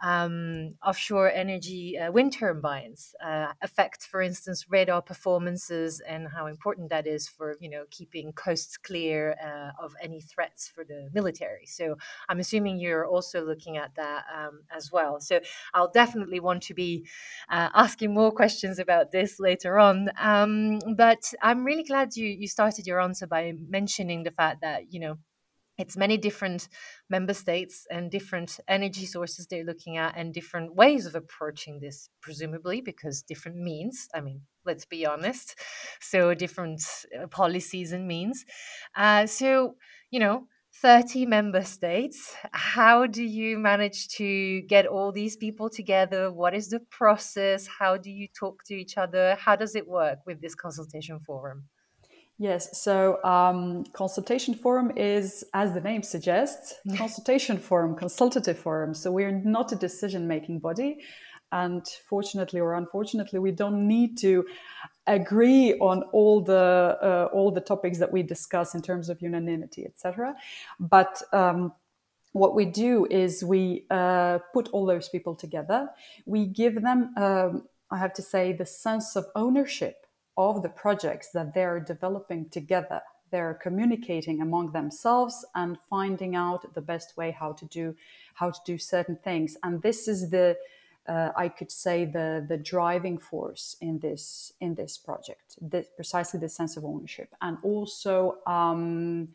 um, 0.00 0.74
offshore 0.86 1.30
energy 1.30 1.98
uh, 1.98 2.12
wind 2.12 2.32
turbines 2.32 3.14
uh, 3.24 3.52
affect, 3.62 4.04
for 4.06 4.22
instance, 4.22 4.66
radar 4.68 5.02
performances 5.02 6.00
and 6.00 6.28
how 6.28 6.46
important 6.46 6.90
that 6.90 7.06
is 7.06 7.28
for 7.28 7.56
you 7.60 7.68
know 7.68 7.84
keeping 7.90 8.32
coasts 8.32 8.76
clear 8.76 9.36
uh, 9.42 9.82
of 9.82 9.94
any 10.02 10.20
threats 10.20 10.68
for 10.68 10.84
the 10.84 11.08
military. 11.12 11.66
So 11.66 11.96
I'm 12.28 12.40
assuming 12.40 12.78
you're 12.78 13.06
also 13.06 13.44
looking 13.44 13.76
at 13.76 13.94
that 13.96 14.24
um, 14.34 14.60
as 14.74 14.92
well. 14.92 15.20
So 15.20 15.40
I'll 15.74 15.90
definitely 15.90 16.40
want 16.40 16.62
to 16.64 16.74
be 16.74 17.06
uh, 17.48 17.68
asking 17.74 18.14
more 18.14 18.32
questions 18.32 18.78
about 18.78 19.10
this 19.10 19.40
later 19.40 19.78
on. 19.78 20.10
Um, 20.18 20.78
but 20.96 21.32
I'm 21.42 21.64
really 21.64 21.84
glad 21.84 22.16
you 22.16 22.26
you 22.26 22.48
started 22.48 22.86
your 22.86 23.00
answer 23.00 23.26
by 23.26 23.54
mentioning 23.68 24.22
the 24.22 24.30
fact 24.30 24.60
that 24.62 24.92
you 24.92 25.00
know 25.00 25.18
it's 25.78 25.96
many 25.96 26.16
different 26.16 26.68
member 27.08 27.34
states 27.34 27.86
and 27.90 28.10
different 28.10 28.58
energy 28.68 29.06
sources 29.06 29.46
they're 29.46 29.64
looking 29.64 29.96
at 29.96 30.16
and 30.16 30.34
different 30.34 30.74
ways 30.74 31.06
of 31.06 31.14
approaching 31.14 31.78
this 31.80 32.10
presumably 32.20 32.80
because 32.80 33.22
different 33.22 33.56
means 33.56 34.08
i 34.14 34.20
mean 34.20 34.42
let's 34.68 34.84
be 34.84 35.06
honest 35.06 35.58
so 36.00 36.34
different 36.34 36.82
uh, 37.18 37.26
policies 37.26 37.92
and 37.92 38.06
means. 38.06 38.44
Uh, 38.94 39.26
so 39.26 39.74
you 40.10 40.20
know 40.20 40.46
30 40.82 41.26
member 41.26 41.64
states 41.64 42.34
how 42.52 43.06
do 43.06 43.24
you 43.24 43.58
manage 43.58 44.08
to 44.08 44.60
get 44.62 44.86
all 44.86 45.10
these 45.10 45.36
people 45.36 45.68
together? 45.70 46.30
What 46.30 46.54
is 46.54 46.68
the 46.68 46.80
process? 46.90 47.66
How 47.66 47.96
do 47.96 48.10
you 48.10 48.28
talk 48.28 48.62
to 48.66 48.74
each 48.74 48.96
other? 48.96 49.36
How 49.40 49.56
does 49.56 49.74
it 49.74 49.88
work 49.88 50.18
with 50.26 50.40
this 50.40 50.54
consultation 50.54 51.18
forum 51.20 51.64
Yes, 52.40 52.80
so 52.80 53.22
um, 53.24 53.84
consultation 53.92 54.54
forum 54.54 54.92
is, 54.96 55.44
as 55.54 55.74
the 55.74 55.80
name 55.80 56.04
suggests, 56.04 56.74
consultation 56.96 57.58
forum, 57.58 57.96
consultative 57.96 58.56
forum. 58.56 58.94
So 58.94 59.10
we're 59.10 59.32
not 59.32 59.72
a 59.72 59.76
decision 59.76 60.28
making 60.28 60.60
body. 60.60 60.98
And 61.50 61.84
fortunately 62.08 62.60
or 62.60 62.74
unfortunately, 62.74 63.40
we 63.40 63.50
don't 63.50 63.88
need 63.88 64.18
to 64.18 64.44
agree 65.06 65.74
on 65.80 66.02
all 66.12 66.42
the 66.42 66.98
uh, 67.02 67.28
all 67.32 67.50
the 67.50 67.62
topics 67.62 67.98
that 67.98 68.12
we 68.12 68.22
discuss 68.22 68.74
in 68.74 68.82
terms 68.82 69.08
of 69.08 69.22
unanimity, 69.22 69.86
etc. 69.86 70.34
But 70.78 71.22
um, 71.32 71.72
what 72.32 72.54
we 72.54 72.66
do 72.66 73.06
is 73.10 73.42
we 73.42 73.86
uh, 73.90 74.40
put 74.52 74.68
all 74.68 74.84
those 74.84 75.08
people 75.08 75.34
together. 75.34 75.88
We 76.26 76.44
give 76.46 76.82
them, 76.82 77.14
um, 77.16 77.66
I 77.90 77.96
have 77.96 78.12
to 78.14 78.22
say, 78.22 78.52
the 78.52 78.66
sense 78.66 79.16
of 79.16 79.26
ownership 79.34 80.06
of 80.38 80.62
the 80.62 80.68
projects 80.68 81.30
that 81.32 81.52
they're 81.52 81.80
developing 81.80 82.48
together. 82.48 83.02
They're 83.30 83.58
communicating 83.60 84.40
among 84.40 84.72
themselves 84.72 85.44
and 85.54 85.76
finding 85.90 86.34
out 86.36 86.74
the 86.74 86.80
best 86.80 87.16
way 87.16 87.32
how 87.32 87.52
to 87.52 87.64
do 87.66 87.94
how 88.34 88.50
to 88.50 88.60
do 88.64 88.78
certain 88.78 89.16
things. 89.16 89.58
And 89.62 89.82
this 89.82 90.08
is 90.08 90.30
the 90.30 90.56
uh, 91.06 91.30
I 91.36 91.48
could 91.48 91.72
say 91.72 92.04
the 92.04 92.46
the 92.48 92.56
driving 92.56 93.18
force 93.18 93.76
in 93.80 93.98
this 93.98 94.52
in 94.60 94.76
this 94.76 94.96
project. 94.96 95.58
Precisely 95.96 96.40
the 96.40 96.48
sense 96.48 96.76
of 96.78 96.84
ownership 96.84 97.34
and 97.42 97.58
also 97.62 98.38
um, 98.46 99.28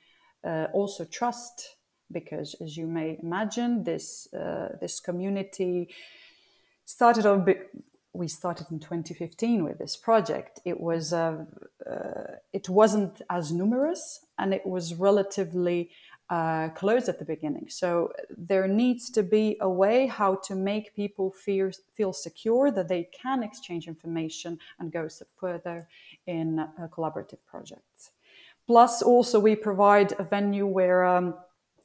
uh, 0.43 0.67
also 0.74 1.03
trust 1.05 1.75
because 2.12 2.55
as 2.62 2.77
you 2.77 2.88
may 2.88 3.19
imagine 3.22 3.83
this 3.83 4.33
uh, 4.33 4.69
this 4.79 5.00
community 5.00 5.89
started 6.86 7.25
off 7.25 7.45
we 8.13 8.27
started 8.27 8.67
in 8.72 8.79
2015 8.79 9.63
with 9.63 9.79
this 9.79 9.98
project, 9.98 10.60
it 10.65 10.79
was 10.79 11.13
uh, 11.13 11.46
uh, 11.89 12.36
it 12.53 12.70
wasn't 12.70 13.22
as 13.29 13.51
numerous 13.51 14.25
and 14.38 14.53
it 14.53 14.65
was 14.65 14.93
relatively 14.93 15.89
uh, 16.29 16.70
closed 16.70 17.10
at 17.10 17.20
the 17.20 17.25
beginning. 17.25 17.65
So 17.70 18.12
there 18.38 18.67
needs 18.67 19.10
to 19.12 19.24
be 19.24 19.58
a 19.62 19.70
way 19.70 20.08
how 20.08 20.36
to 20.48 20.55
make 20.55 20.96
people 20.96 21.32
feel 21.32 21.72
feel 21.93 22.13
secure 22.13 22.72
that 22.72 22.88
they 22.88 23.10
can 23.22 23.43
exchange 23.43 23.88
information 23.88 24.60
and 24.79 24.91
go 24.91 25.08
further 25.36 25.88
in 26.27 26.60
uh, 26.60 26.88
collaborative 26.89 27.39
projects. 27.46 28.12
Plus, 28.67 29.01
also 29.01 29.39
we 29.39 29.55
provide 29.55 30.13
a 30.20 30.24
venue 30.24 30.65
where 30.65 31.03
um, 31.03 31.36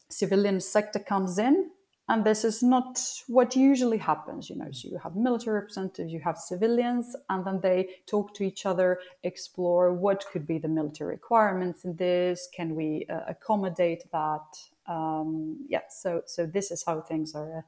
civilian 0.08 0.60
sector 0.60 0.98
comes 0.98 1.38
in 1.38 1.70
and 2.08 2.24
this 2.24 2.44
is 2.44 2.62
not 2.62 2.98
what 3.26 3.54
usually 3.54 3.98
happens, 3.98 4.48
you 4.48 4.56
know. 4.56 4.68
So 4.72 4.88
you 4.88 4.98
have 4.98 5.14
military 5.14 5.56
representatives, 5.60 6.12
you 6.12 6.20
have 6.20 6.38
civilians, 6.38 7.14
and 7.28 7.44
then 7.44 7.60
they 7.60 7.88
talk 8.06 8.34
to 8.34 8.44
each 8.44 8.64
other, 8.64 8.98
explore 9.24 9.92
what 9.92 10.24
could 10.32 10.46
be 10.46 10.58
the 10.58 10.68
military 10.68 11.10
requirements 11.10 11.84
in 11.84 11.96
this. 11.96 12.48
Can 12.54 12.74
we 12.74 13.06
uh, 13.10 13.20
accommodate 13.28 14.04
that? 14.12 14.46
Um, 14.86 15.66
yeah. 15.68 15.82
So 15.90 16.22
so 16.26 16.46
this 16.46 16.70
is 16.70 16.82
how 16.86 17.02
things 17.02 17.34
are 17.34 17.58
uh, 17.58 17.62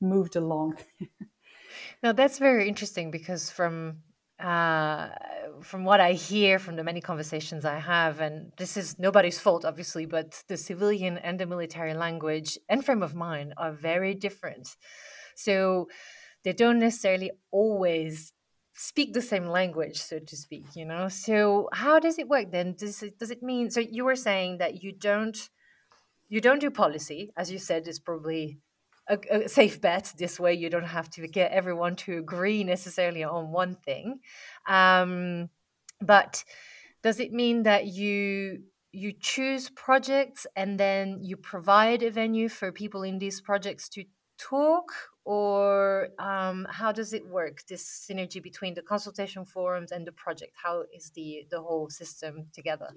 moved 0.00 0.36
along. 0.36 0.76
now 2.02 2.12
that's 2.12 2.38
very 2.38 2.68
interesting 2.68 3.10
because 3.10 3.50
from 3.50 4.02
uh, 4.38 5.08
from 5.62 5.84
what 5.84 6.00
I 6.00 6.12
hear 6.12 6.58
from 6.58 6.76
the 6.76 6.84
many 6.84 7.00
conversations 7.00 7.64
I 7.64 7.78
have, 7.78 8.20
and 8.20 8.52
this 8.56 8.76
is 8.76 8.98
nobody's 8.98 9.38
fault, 9.38 9.64
obviously, 9.64 10.06
but 10.06 10.42
the 10.48 10.56
civilian 10.56 11.18
and 11.18 11.38
the 11.38 11.46
military 11.46 11.94
language 11.94 12.58
and 12.68 12.84
frame 12.84 13.02
of 13.02 13.14
mind 13.14 13.54
are 13.56 13.72
very 13.72 14.14
different. 14.14 14.76
So 15.34 15.88
they 16.44 16.52
don't 16.52 16.78
necessarily 16.78 17.30
always 17.50 18.32
speak 18.74 19.14
the 19.14 19.22
same 19.22 19.46
language, 19.46 19.96
so 20.02 20.18
to 20.18 20.36
speak, 20.36 20.66
you 20.74 20.84
know? 20.84 21.08
So 21.08 21.68
how 21.72 21.98
does 21.98 22.18
it 22.18 22.28
work 22.28 22.52
then? 22.52 22.74
Does 22.78 23.02
it, 23.02 23.18
does 23.18 23.30
it 23.30 23.42
mean, 23.42 23.70
so 23.70 23.80
you 23.80 24.04
were 24.04 24.16
saying 24.16 24.58
that 24.58 24.82
you 24.82 24.92
don't, 24.92 25.38
you 26.28 26.42
don't 26.42 26.60
do 26.60 26.70
policy, 26.70 27.32
as 27.36 27.50
you 27.50 27.58
said, 27.58 27.88
is 27.88 27.98
probably 27.98 28.58
a, 29.08 29.18
a, 29.30 29.48
safe 29.48 29.80
bet. 29.80 30.12
This 30.18 30.38
way, 30.40 30.54
you 30.54 30.70
don't 30.70 30.84
have 30.84 31.10
to 31.10 31.26
get 31.28 31.52
everyone 31.52 31.96
to 31.96 32.18
agree 32.18 32.64
necessarily 32.64 33.24
on 33.24 33.50
one 33.50 33.74
thing. 33.74 34.20
Um, 34.66 35.48
but 36.00 36.44
does 37.02 37.20
it 37.20 37.32
mean 37.32 37.62
that 37.64 37.86
you 37.86 38.62
you 38.92 39.12
choose 39.12 39.68
projects 39.70 40.46
and 40.56 40.80
then 40.80 41.18
you 41.22 41.36
provide 41.36 42.02
a 42.02 42.10
venue 42.10 42.48
for 42.48 42.72
people 42.72 43.02
in 43.02 43.18
these 43.18 43.42
projects 43.42 43.90
to 43.90 44.04
talk 44.38 44.92
or 45.24 46.08
um, 46.20 46.66
how 46.70 46.92
does 46.92 47.12
it 47.12 47.26
work 47.26 47.66
this 47.66 48.06
synergy 48.08 48.40
between 48.40 48.74
the 48.74 48.82
consultation 48.82 49.44
forums 49.44 49.90
and 49.90 50.06
the 50.06 50.12
project? 50.12 50.52
How 50.62 50.84
is 50.94 51.10
the 51.10 51.46
the 51.50 51.60
whole 51.60 51.90
system 51.90 52.46
together? 52.52 52.88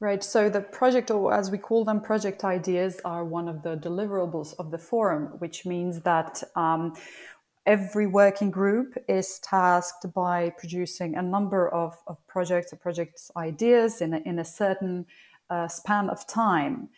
Right 0.00 0.22
so 0.22 0.48
the 0.48 0.60
project 0.60 1.10
or 1.10 1.32
as 1.32 1.50
we 1.50 1.58
call 1.58 1.84
them 1.84 2.00
project 2.00 2.44
ideas 2.44 3.00
are 3.04 3.24
one 3.24 3.48
of 3.48 3.62
the 3.62 3.76
deliverables 3.76 4.54
of 4.58 4.70
the 4.70 4.78
forum 4.78 5.34
which 5.38 5.64
means 5.64 6.02
that 6.02 6.42
um, 6.56 6.94
every 7.66 8.06
working 8.06 8.50
group 8.50 8.96
is 9.08 9.38
tasked 9.40 10.12
by 10.14 10.50
producing 10.58 11.16
a 11.16 11.22
number 11.22 11.68
of, 11.68 11.98
of 12.06 12.16
projects 12.26 12.72
or 12.72 12.76
project 12.76 13.30
ideas 13.36 14.00
in 14.00 14.14
a, 14.14 14.18
in 14.24 14.38
a 14.38 14.44
certain 14.44 15.04
uh, 15.50 15.68
span 15.68 16.08
of 16.08 16.26
time 16.26 16.88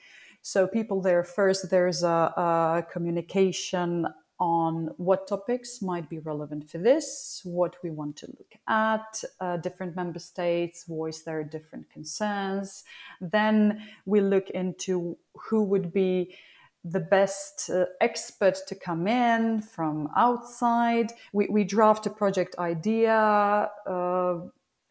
so 0.42 0.66
people 0.66 1.00
there 1.00 1.24
first 1.24 1.70
there's 1.70 2.02
a, 2.02 2.08
a 2.08 2.86
communication 2.92 4.06
on 4.40 4.88
what 4.96 5.28
topics 5.28 5.82
might 5.82 6.08
be 6.08 6.18
relevant 6.18 6.68
for 6.68 6.78
this, 6.78 7.42
what 7.44 7.76
we 7.82 7.90
want 7.90 8.16
to 8.16 8.26
look 8.26 8.54
at. 8.68 9.22
Uh, 9.38 9.58
different 9.58 9.94
member 9.94 10.18
states 10.18 10.84
voice 10.84 11.20
their 11.20 11.44
different 11.44 11.88
concerns. 11.90 12.84
Then 13.20 13.86
we 14.06 14.22
look 14.22 14.48
into 14.50 15.18
who 15.34 15.62
would 15.64 15.92
be 15.92 16.34
the 16.82 17.00
best 17.00 17.68
uh, 17.68 17.84
expert 18.00 18.56
to 18.66 18.74
come 18.74 19.06
in 19.06 19.60
from 19.60 20.08
outside. 20.16 21.12
We, 21.34 21.46
we 21.48 21.64
draft 21.64 22.06
a 22.06 22.10
project 22.10 22.56
idea. 22.58 23.70
Uh, 23.86 24.38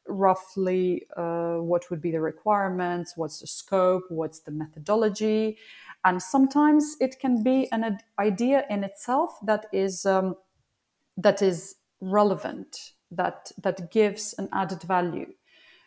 roughly 0.09 1.05
uh, 1.15 1.55
what 1.55 1.89
would 1.89 2.01
be 2.01 2.11
the 2.11 2.21
requirements, 2.21 3.15
what's 3.15 3.39
the 3.39 3.47
scope, 3.47 4.03
what's 4.09 4.39
the 4.39 4.51
methodology. 4.51 5.57
And 6.03 6.21
sometimes 6.21 6.95
it 6.99 7.19
can 7.19 7.43
be 7.43 7.71
an 7.71 7.99
idea 8.17 8.65
in 8.69 8.83
itself 8.83 9.37
that 9.45 9.65
is, 9.73 10.05
um, 10.05 10.35
that 11.17 11.41
is 11.41 11.75
relevant, 12.01 12.93
that, 13.11 13.51
that 13.61 13.91
gives 13.91 14.33
an 14.37 14.49
added 14.53 14.81
value. 14.83 15.33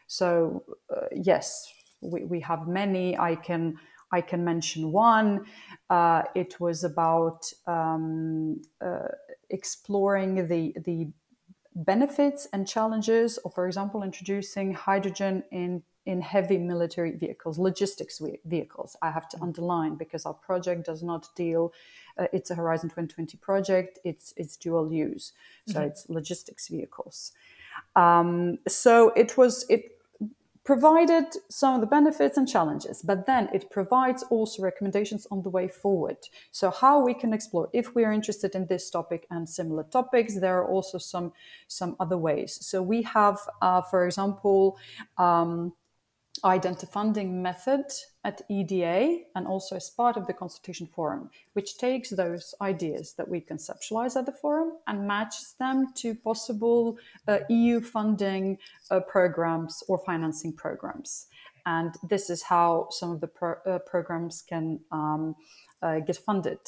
So, 0.07 0.65
uh, 0.95 1.07
yes, 1.13 1.73
we, 2.03 2.25
we 2.25 2.41
have 2.41 2.69
many. 2.69 3.17
I 3.19 3.37
can, 3.37 3.79
I 4.13 4.21
can 4.21 4.45
mention 4.45 4.93
one. 4.93 5.47
Uh, 5.89 6.23
it 6.35 6.61
was 6.61 6.85
about 6.85 7.51
um, 7.67 8.61
uh, 8.85 9.09
exploring 9.49 10.49
the, 10.49 10.75
the 10.85 11.09
benefits 11.75 12.47
and 12.53 12.67
challenges 12.67 13.39
of, 13.39 13.55
for 13.55 13.67
example, 13.67 14.03
introducing 14.03 14.75
hydrogen 14.75 15.45
in 15.51 15.83
in 16.05 16.21
heavy 16.21 16.59
military 16.59 17.13
vehicles, 17.13 17.61
logistics 17.61 18.21
vehicles. 18.45 18.97
I 19.03 19.13
have 19.13 19.29
to 19.29 19.37
mm. 19.37 19.43
underline 19.43 19.95
because 19.95 20.27
our 20.27 20.35
project 20.35 20.85
does 20.85 21.03
not 21.03 21.29
deal. 21.37 21.73
Uh, 22.19 22.27
it's 22.33 22.51
a 22.51 22.57
Horizon 22.57 22.89
2020 22.89 23.37
project. 23.39 23.99
It's 24.05 24.35
it's 24.37 24.57
dual 24.57 24.93
use, 24.93 25.33
so 25.69 25.75
mm-hmm. 25.75 25.89
it's 25.89 26.09
logistics 26.09 26.69
vehicles. 26.69 27.33
Um, 27.95 28.59
so 28.69 29.11
it 29.11 29.37
was 29.37 29.65
it 29.69 29.99
provided 30.65 31.25
some 31.49 31.75
of 31.75 31.81
the 31.81 31.87
benefits 31.87 32.37
and 32.37 32.49
challenges, 32.49 33.03
but 33.03 33.27
then 33.27 33.49
it 33.53 33.71
provides 33.71 34.23
also 34.31 34.63
recommendations 34.63 35.27
on 35.31 35.43
the 35.43 35.51
way 35.51 35.67
forward. 35.67 36.19
So, 36.53 36.71
how 36.71 37.01
we 37.01 37.15
can 37.15 37.33
explore 37.33 37.69
if 37.73 37.95
we 37.95 38.05
are 38.05 38.13
interested 38.13 38.55
in 38.55 38.67
this 38.67 38.89
topic 38.91 39.27
and 39.31 39.49
similar 39.49 39.85
topics. 39.85 40.39
There 40.39 40.59
are 40.59 40.69
also 40.69 40.99
some 40.99 41.33
some 41.67 41.97
other 41.99 42.17
ways. 42.17 42.59
So, 42.61 42.83
we 42.83 43.03
have, 43.03 43.39
uh, 43.61 43.83
for 43.83 44.07
example, 44.07 44.79
um, 45.19 45.73
Identi-Funding 46.45 47.41
method 47.41 47.85
at 48.25 48.43
EDA 48.49 49.19
and 49.35 49.47
also 49.47 49.77
as 49.77 49.91
part 49.91 50.17
of 50.17 50.27
the 50.27 50.33
consultation 50.33 50.87
forum, 50.87 51.31
which 51.53 51.79
takes 51.79 52.11
those 52.11 52.55
ideas 52.61 53.15
that 53.17 53.29
we 53.29 53.41
conceptualize 53.41 54.17
at 54.17 54.27
the 54.27 54.33
forum 54.33 54.73
and 54.87 55.07
matches 55.07 55.55
them 55.59 55.93
to 55.97 56.15
possible 56.15 56.99
uh, 57.29 57.39
EU 57.49 57.81
funding 57.81 58.59
uh, 58.91 59.01
programs 59.01 59.83
or 59.89 59.99
financing 60.05 60.53
programs. 60.53 61.29
And 61.65 61.95
this 62.09 62.29
is 62.29 62.43
how 62.43 62.89
some 62.91 63.13
of 63.13 63.21
the 63.21 63.29
pro- 63.29 63.63
uh, 63.65 63.79
programs 63.81 64.43
can 64.49 64.81
um, 64.91 65.37
uh, 65.81 66.01
get 66.01 66.17
funded. 66.17 66.59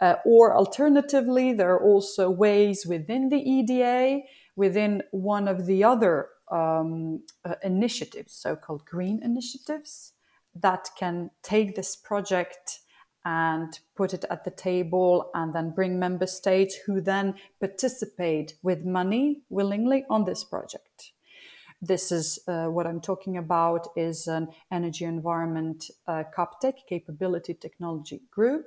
Uh, 0.00 0.16
or 0.24 0.54
alternatively, 0.54 1.52
there 1.52 1.72
are 1.72 1.82
also 1.82 2.30
ways 2.30 2.86
within 2.86 3.28
the 3.28 3.38
EDA, 3.38 4.20
within 4.56 5.02
one 5.10 5.48
of 5.48 5.66
the 5.66 5.84
other 5.84 6.28
um, 6.52 7.22
uh, 7.44 7.54
initiatives, 7.64 8.34
so 8.34 8.54
called 8.54 8.84
green 8.84 9.20
initiatives, 9.22 10.12
that 10.54 10.90
can 10.98 11.30
take 11.42 11.74
this 11.74 11.96
project 11.96 12.80
and 13.24 13.78
put 13.96 14.12
it 14.12 14.24
at 14.30 14.44
the 14.44 14.50
table 14.50 15.30
and 15.34 15.54
then 15.54 15.70
bring 15.70 15.98
member 15.98 16.26
states 16.26 16.76
who 16.86 17.00
then 17.00 17.34
participate 17.60 18.54
with 18.62 18.84
money 18.84 19.42
willingly 19.48 20.04
on 20.10 20.24
this 20.24 20.44
project. 20.44 21.12
This 21.80 22.12
is 22.12 22.38
uh, 22.46 22.66
what 22.66 22.86
i'm 22.86 23.00
talking 23.00 23.36
about 23.36 23.88
is 23.96 24.28
an 24.28 24.48
energy 24.70 25.04
environment 25.04 25.90
uh, 26.06 26.22
captech 26.36 26.74
capability 26.88 27.54
technology 27.54 28.20
group 28.30 28.66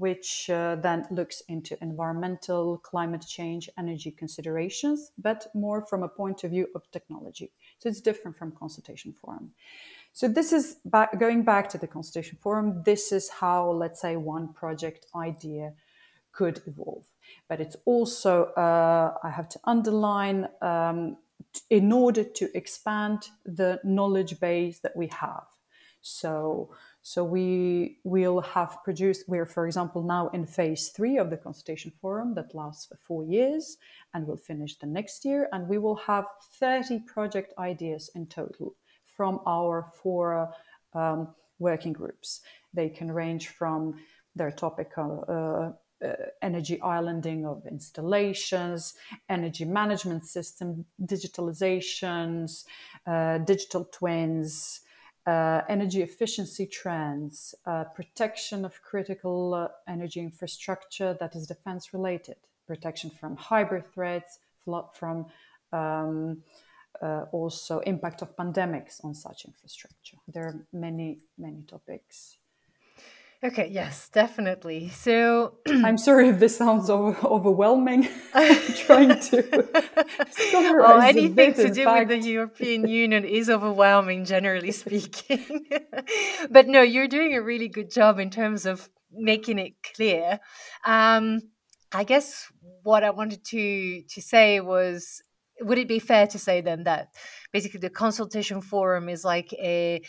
which 0.00 0.48
uh, 0.48 0.76
then 0.76 1.06
looks 1.10 1.42
into 1.48 1.76
environmental, 1.82 2.78
climate 2.78 3.24
change, 3.36 3.68
energy 3.76 4.10
considerations, 4.10 5.12
but 5.18 5.46
more 5.54 5.84
from 5.90 6.02
a 6.02 6.08
point 6.08 6.42
of 6.42 6.50
view 6.50 6.66
of 6.74 6.90
technology. 6.90 7.52
So 7.78 7.90
it's 7.90 8.00
different 8.00 8.34
from 8.38 8.52
consultation 8.52 9.12
forum. 9.12 9.52
So 10.14 10.26
this 10.26 10.52
is 10.52 10.76
back, 10.86 11.20
going 11.20 11.42
back 11.42 11.68
to 11.72 11.78
the 11.78 11.86
consultation 11.86 12.38
forum. 12.40 12.82
This 12.84 13.12
is 13.12 13.28
how, 13.28 13.70
let's 13.70 14.00
say, 14.00 14.16
one 14.16 14.54
project 14.54 15.06
idea 15.14 15.74
could 16.32 16.62
evolve. 16.66 17.04
But 17.48 17.60
it's 17.60 17.76
also, 17.84 18.44
uh, 18.56 19.18
I 19.22 19.28
have 19.28 19.48
to 19.50 19.60
underline, 19.64 20.48
um, 20.62 21.18
in 21.68 21.92
order 21.92 22.24
to 22.24 22.56
expand 22.56 23.18
the 23.44 23.80
knowledge 23.84 24.40
base 24.40 24.78
that 24.80 24.96
we 24.96 25.08
have. 25.08 25.44
So 26.00 26.70
so 27.02 27.24
we 27.24 27.98
will 28.04 28.40
have 28.40 28.76
produced, 28.84 29.24
we're, 29.26 29.46
for 29.46 29.66
example, 29.66 30.02
now 30.02 30.28
in 30.28 30.46
phase 30.46 30.88
three 30.88 31.16
of 31.16 31.30
the 31.30 31.36
consultation 31.36 31.92
forum 32.00 32.34
that 32.34 32.54
lasts 32.54 32.86
for 32.86 32.96
four 32.96 33.24
years 33.24 33.78
and 34.12 34.26
will 34.26 34.36
finish 34.36 34.78
the 34.78 34.86
next 34.86 35.24
year. 35.24 35.48
And 35.52 35.66
we 35.66 35.78
will 35.78 35.96
have 35.96 36.26
30 36.58 37.00
project 37.00 37.54
ideas 37.58 38.10
in 38.14 38.26
total 38.26 38.74
from 39.16 39.40
our 39.46 39.90
four 40.02 40.52
um, 40.92 41.28
working 41.58 41.92
groups. 41.92 42.40
They 42.74 42.90
can 42.90 43.10
range 43.10 43.48
from 43.48 43.94
their 44.36 44.50
topic 44.50 44.92
uh, 44.96 45.02
uh, 45.02 45.72
energy 46.42 46.80
islanding 46.80 47.46
of 47.46 47.66
installations, 47.66 48.94
energy 49.28 49.64
management 49.64 50.24
system, 50.26 50.84
digitalizations, 51.02 52.64
uh, 53.06 53.38
digital 53.38 53.84
twins, 53.86 54.80
uh, 55.26 55.62
energy 55.68 56.02
efficiency 56.02 56.66
trends, 56.66 57.54
uh, 57.66 57.84
protection 57.84 58.64
of 58.64 58.82
critical 58.82 59.54
uh, 59.54 59.68
energy 59.88 60.20
infrastructure 60.20 61.16
that 61.20 61.36
is 61.36 61.46
defense 61.46 61.92
related, 61.92 62.36
protection 62.66 63.10
from 63.10 63.36
hybrid 63.36 63.84
threats, 63.92 64.38
from 64.94 65.26
um, 65.72 66.42
uh, 67.02 67.24
also 67.32 67.80
impact 67.80 68.22
of 68.22 68.36
pandemics 68.36 69.04
on 69.04 69.14
such 69.14 69.44
infrastructure. 69.44 70.16
There 70.28 70.44
are 70.44 70.66
many, 70.72 71.18
many 71.38 71.62
topics. 71.62 72.36
Okay, 73.42 73.68
yes, 73.72 74.10
definitely. 74.10 74.90
So 74.90 75.54
I'm 75.68 75.96
sorry 75.96 76.28
if 76.28 76.38
this 76.38 76.56
sounds 76.56 76.90
over- 76.90 77.16
overwhelming. 77.26 78.02
trying 78.76 79.08
to 79.08 79.68
summarize. 80.30 80.90
Oh, 80.90 81.00
anything 81.00 81.54
to 81.54 81.70
do 81.70 81.84
fact. 81.84 82.08
with 82.10 82.22
the 82.22 82.28
European 82.28 82.86
Union 82.86 83.24
is 83.24 83.48
overwhelming, 83.48 84.26
generally 84.26 84.72
speaking. 84.72 85.66
but 86.50 86.68
no, 86.68 86.82
you're 86.82 87.08
doing 87.08 87.34
a 87.34 87.40
really 87.42 87.68
good 87.68 87.90
job 87.90 88.18
in 88.18 88.28
terms 88.30 88.66
of 88.66 88.90
making 89.10 89.58
it 89.58 89.72
clear. 89.94 90.38
Um, 90.84 91.40
I 91.92 92.04
guess 92.04 92.46
what 92.82 93.02
I 93.04 93.10
wanted 93.10 93.44
to 93.46 94.02
to 94.02 94.20
say 94.20 94.60
was 94.60 95.22
would 95.62 95.78
it 95.78 95.88
be 95.88 95.98
fair 95.98 96.26
to 96.26 96.38
say 96.38 96.60
then 96.60 96.84
that 96.84 97.08
basically 97.52 97.80
the 97.80 97.90
consultation 97.90 98.60
forum 98.60 99.08
is 99.08 99.24
like 99.24 99.52
a 99.54 100.00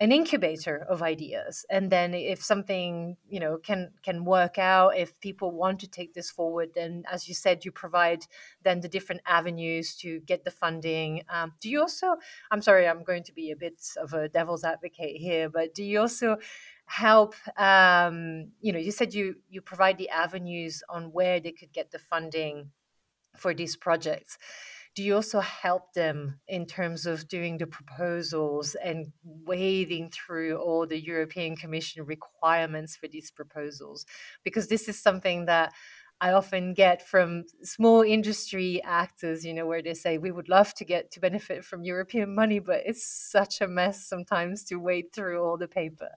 an 0.00 0.10
incubator 0.10 0.84
of 0.88 1.02
ideas 1.02 1.64
and 1.70 1.88
then 1.88 2.14
if 2.14 2.42
something 2.42 3.16
you 3.28 3.38
know 3.38 3.56
can 3.58 3.92
can 4.02 4.24
work 4.24 4.58
out 4.58 4.96
if 4.96 5.18
people 5.20 5.52
want 5.52 5.78
to 5.78 5.86
take 5.86 6.12
this 6.14 6.30
forward 6.30 6.70
then 6.74 7.04
as 7.10 7.28
you 7.28 7.34
said 7.34 7.64
you 7.64 7.70
provide 7.70 8.26
then 8.64 8.80
the 8.80 8.88
different 8.88 9.20
avenues 9.24 9.94
to 9.94 10.18
get 10.20 10.44
the 10.44 10.50
funding. 10.50 11.22
Um, 11.28 11.52
do 11.60 11.70
you 11.70 11.80
also 11.80 12.16
i'm 12.50 12.60
sorry 12.60 12.88
i'm 12.88 13.04
going 13.04 13.22
to 13.22 13.32
be 13.32 13.52
a 13.52 13.56
bit 13.56 13.80
of 13.96 14.12
a 14.12 14.28
devil's 14.28 14.64
advocate 14.64 15.16
here 15.16 15.48
but 15.48 15.74
do 15.74 15.84
you 15.84 16.00
also 16.00 16.38
help 16.86 17.34
um, 17.56 18.50
you 18.60 18.72
know 18.72 18.78
you 18.78 18.90
said 18.90 19.14
you 19.14 19.36
you 19.48 19.60
provide 19.62 19.96
the 19.96 20.08
avenues 20.08 20.82
on 20.88 21.12
where 21.12 21.38
they 21.38 21.52
could 21.52 21.72
get 21.72 21.92
the 21.92 21.98
funding 21.98 22.70
for 23.36 23.54
these 23.54 23.76
projects 23.76 24.38
do 24.94 25.02
you 25.02 25.16
also 25.16 25.40
help 25.40 25.92
them 25.92 26.38
in 26.46 26.66
terms 26.66 27.04
of 27.04 27.26
doing 27.26 27.58
the 27.58 27.66
proposals 27.66 28.76
and 28.76 29.12
wading 29.24 30.10
through 30.10 30.56
all 30.56 30.86
the 30.86 31.00
European 31.00 31.56
Commission 31.56 32.04
requirements 32.04 32.94
for 32.94 33.08
these 33.08 33.30
proposals? 33.30 34.06
Because 34.44 34.68
this 34.68 34.88
is 34.88 35.00
something 35.00 35.46
that 35.46 35.72
I 36.20 36.32
often 36.32 36.74
get 36.74 37.06
from 37.06 37.44
small 37.62 38.02
industry 38.02 38.80
actors, 38.84 39.44
you 39.44 39.52
know, 39.52 39.66
where 39.66 39.82
they 39.82 39.94
say 39.94 40.16
we 40.16 40.30
would 40.30 40.48
love 40.48 40.72
to 40.74 40.84
get 40.84 41.10
to 41.12 41.20
benefit 41.20 41.64
from 41.64 41.82
European 41.82 42.34
money, 42.34 42.60
but 42.60 42.82
it's 42.86 43.04
such 43.04 43.60
a 43.60 43.68
mess 43.68 44.06
sometimes 44.06 44.62
to 44.64 44.76
wade 44.76 45.12
through 45.12 45.42
all 45.42 45.58
the 45.58 45.68
paper. 45.68 46.10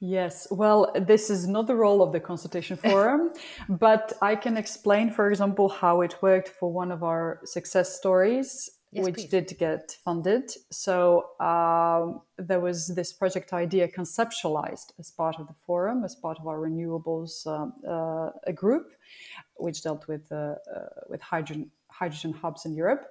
Yes, 0.00 0.46
well, 0.50 0.92
this 0.94 1.30
is 1.30 1.46
not 1.46 1.66
the 1.66 1.74
role 1.74 2.02
of 2.02 2.12
the 2.12 2.20
consultation 2.20 2.76
forum, 2.76 3.32
but 3.68 4.12
I 4.20 4.36
can 4.36 4.56
explain, 4.56 5.10
for 5.10 5.30
example, 5.30 5.68
how 5.68 6.00
it 6.00 6.16
worked 6.22 6.48
for 6.48 6.72
one 6.72 6.90
of 6.92 7.02
our 7.02 7.40
success 7.44 7.96
stories, 7.96 8.70
yes, 8.92 9.04
which 9.04 9.14
please. 9.14 9.30
did 9.30 9.56
get 9.58 9.96
funded. 10.04 10.50
So 10.70 11.30
um, 11.40 12.20
there 12.38 12.60
was 12.60 12.88
this 12.88 13.12
project 13.12 13.52
idea 13.52 13.88
conceptualized 13.88 14.92
as 14.98 15.10
part 15.10 15.36
of 15.38 15.46
the 15.46 15.54
forum, 15.66 16.04
as 16.04 16.14
part 16.14 16.38
of 16.38 16.46
our 16.46 16.58
renewables 16.58 17.46
um, 17.46 17.72
uh, 17.88 18.52
group, 18.52 18.92
which 19.56 19.82
dealt 19.82 20.06
with 20.08 20.30
uh, 20.32 20.56
uh, 20.74 20.88
with 21.08 21.20
hydrogen 21.20 21.70
hydrogen 21.94 22.32
hubs 22.32 22.66
in 22.66 22.74
Europe. 22.74 23.06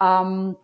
Um, 0.00 0.56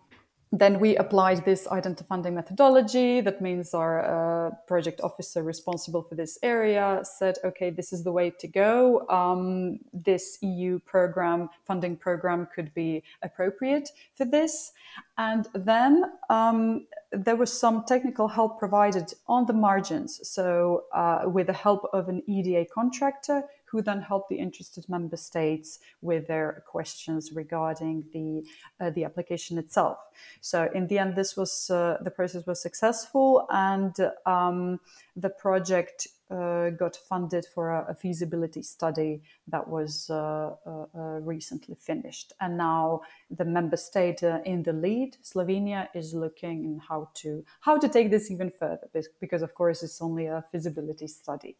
then 0.53 0.79
we 0.79 0.95
applied 0.97 1.43
this 1.45 1.65
Identi-Funding 1.65 2.35
methodology. 2.35 3.21
That 3.21 3.41
means 3.41 3.73
our 3.73 3.95
uh, 4.05 4.51
project 4.67 5.01
officer 5.01 5.41
responsible 5.41 6.03
for 6.03 6.13
this 6.13 6.37
area 6.43 7.01
said, 7.01 7.39
okay, 7.43 7.71
this 7.71 7.91
is 7.91 8.03
the 8.03 8.11
way 8.11 8.29
to 8.29 8.47
go. 8.47 9.09
Um, 9.09 9.79
this 9.91 10.37
EU 10.41 10.77
program, 10.77 11.49
funding 11.65 11.97
program 11.97 12.47
could 12.53 12.71
be 12.75 13.01
appropriate 13.23 13.89
for 14.13 14.25
this. 14.25 14.73
And 15.17 15.47
then 15.55 16.11
um, 16.29 16.85
there 17.11 17.35
was 17.35 17.51
some 17.51 17.83
technical 17.85 18.27
help 18.27 18.59
provided 18.59 19.11
on 19.27 19.47
the 19.47 19.53
margins. 19.53 20.19
So, 20.21 20.83
uh, 20.93 21.23
with 21.25 21.47
the 21.47 21.53
help 21.53 21.89
of 21.93 22.09
an 22.09 22.21
EDA 22.27 22.67
contractor 22.71 23.41
who 23.73 23.81
then 23.81 24.01
help 24.01 24.29
the 24.29 24.35
interested 24.35 24.87
member 24.87 25.17
states 25.17 25.79
with 26.01 26.27
their 26.27 26.63
questions 26.67 27.31
regarding 27.33 28.05
the 28.13 28.43
uh, 28.79 28.91
the 28.91 29.03
application 29.03 29.57
itself. 29.57 29.97
So 30.41 30.69
in 30.75 30.85
the 30.87 30.99
end, 30.99 31.15
this 31.15 31.35
was 31.35 31.71
uh, 31.71 31.97
the 32.01 32.11
process 32.11 32.45
was 32.45 32.61
successful, 32.61 33.47
and 33.49 33.95
um, 34.27 34.79
the 35.15 35.31
project 35.31 36.07
uh, 36.29 36.69
got 36.69 36.95
funded 36.95 37.45
for 37.53 37.71
a, 37.71 37.85
a, 37.89 37.95
feasibility 37.95 38.61
study 38.61 39.21
that 39.47 39.67
was 39.67 40.09
uh, 40.09 40.55
uh, 40.65 40.85
uh, 40.95 41.19
recently 41.19 41.75
finished. 41.75 42.33
And 42.41 42.57
now 42.57 43.01
the 43.29 43.45
member 43.45 43.77
state 43.77 44.23
in 44.23 44.63
the 44.63 44.73
lead, 44.73 45.17
Slovenia, 45.23 45.89
is 45.93 46.13
looking 46.13 46.63
in 46.63 46.79
how 46.79 47.09
to 47.15 47.43
how 47.61 47.77
to 47.77 47.87
take 47.89 48.09
this 48.09 48.31
even 48.31 48.49
further, 48.49 48.87
because 49.19 49.41
of 49.41 49.53
course 49.53 49.83
it's 49.83 50.01
only 50.01 50.27
a 50.27 50.43
feasibility 50.51 51.07
study. 51.07 51.55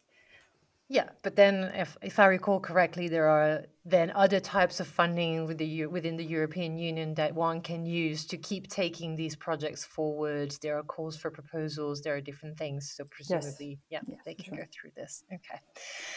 Yeah, 0.94 1.08
but 1.22 1.34
then 1.34 1.72
if, 1.74 1.96
if 2.02 2.20
I 2.20 2.26
recall 2.26 2.60
correctly, 2.60 3.08
there 3.08 3.26
are 3.26 3.64
then 3.84 4.12
other 4.14 4.38
types 4.38 4.78
of 4.78 4.86
funding 4.86 5.44
with 5.44 5.58
the, 5.58 5.86
within 5.86 6.16
the 6.16 6.24
European 6.24 6.78
Union 6.78 7.14
that 7.14 7.34
one 7.34 7.62
can 7.62 7.84
use 7.84 8.24
to 8.26 8.36
keep 8.36 8.68
taking 8.68 9.16
these 9.16 9.34
projects 9.34 9.84
forward. 9.84 10.54
There 10.62 10.78
are 10.78 10.84
calls 10.84 11.16
for 11.16 11.32
proposals, 11.32 12.00
there 12.02 12.14
are 12.14 12.20
different 12.20 12.56
things. 12.56 12.94
So 12.96 13.02
presumably, 13.10 13.80
yes. 13.90 14.04
yeah, 14.06 14.18
they 14.24 14.34
can 14.34 14.54
sure. 14.54 14.58
go 14.58 14.64
through 14.72 14.92
this. 14.94 15.24
Okay. 15.34 15.58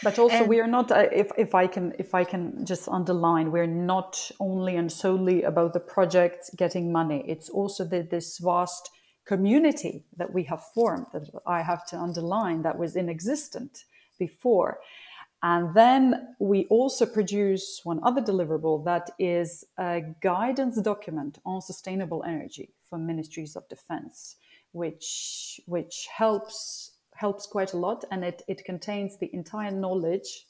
But 0.04 0.16
also 0.20 0.36
and, 0.36 0.48
we 0.48 0.60
are 0.60 0.68
not 0.68 0.92
uh, 0.92 1.08
if, 1.10 1.32
if 1.36 1.56
I 1.56 1.66
can 1.66 1.92
if 1.98 2.14
I 2.14 2.22
can 2.22 2.64
just 2.64 2.86
underline, 2.86 3.50
we're 3.50 3.66
not 3.66 4.30
only 4.38 4.76
and 4.76 4.92
solely 4.92 5.42
about 5.42 5.72
the 5.72 5.80
projects 5.80 6.50
getting 6.56 6.92
money. 6.92 7.24
It's 7.26 7.48
also 7.48 7.84
the, 7.84 8.06
this 8.08 8.38
vast 8.38 8.90
community 9.26 10.04
that 10.16 10.32
we 10.32 10.44
have 10.44 10.62
formed 10.72 11.06
that 11.12 11.28
I 11.44 11.62
have 11.62 11.84
to 11.86 11.96
underline 11.98 12.62
that 12.62 12.78
was 12.78 12.94
in 12.94 13.08
inexistent 13.08 13.84
before. 14.18 14.80
And 15.42 15.72
then 15.72 16.34
we 16.40 16.66
also 16.66 17.06
produce 17.06 17.80
one 17.84 18.00
other 18.02 18.20
deliverable 18.20 18.84
that 18.84 19.10
is 19.18 19.64
a 19.78 20.02
guidance 20.20 20.80
document 20.80 21.38
on 21.46 21.60
sustainable 21.60 22.24
energy 22.24 22.74
for 22.88 22.98
ministries 22.98 23.54
of 23.54 23.68
defense, 23.68 24.36
which, 24.72 25.60
which 25.66 26.08
helps, 26.12 26.92
helps 27.14 27.46
quite 27.46 27.72
a 27.72 27.76
lot. 27.76 28.04
And 28.10 28.24
it, 28.24 28.42
it 28.48 28.64
contains 28.64 29.16
the 29.18 29.32
entire 29.32 29.70
knowledge, 29.70 30.46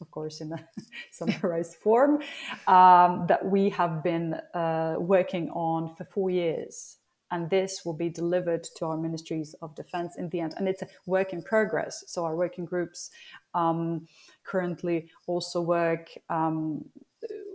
of 0.00 0.08
course, 0.12 0.40
in 0.40 0.52
a 0.52 0.68
summarized 1.10 1.74
form, 1.74 2.22
um, 2.68 3.26
that 3.26 3.40
we 3.44 3.70
have 3.70 4.04
been 4.04 4.34
uh, 4.54 4.94
working 5.00 5.50
on 5.50 5.96
for 5.96 6.04
four 6.04 6.30
years 6.30 6.98
and 7.30 7.50
this 7.50 7.82
will 7.84 7.94
be 7.94 8.08
delivered 8.08 8.64
to 8.76 8.86
our 8.86 8.96
ministries 8.96 9.54
of 9.62 9.74
defense 9.74 10.16
in 10.16 10.28
the 10.30 10.40
end. 10.40 10.54
And 10.56 10.68
it's 10.68 10.82
a 10.82 10.88
work 11.06 11.32
in 11.32 11.42
progress. 11.42 12.04
So 12.06 12.24
our 12.24 12.36
working 12.36 12.64
groups 12.64 13.10
um, 13.54 14.06
currently 14.44 15.10
also 15.26 15.60
work 15.60 16.08
um, 16.28 16.84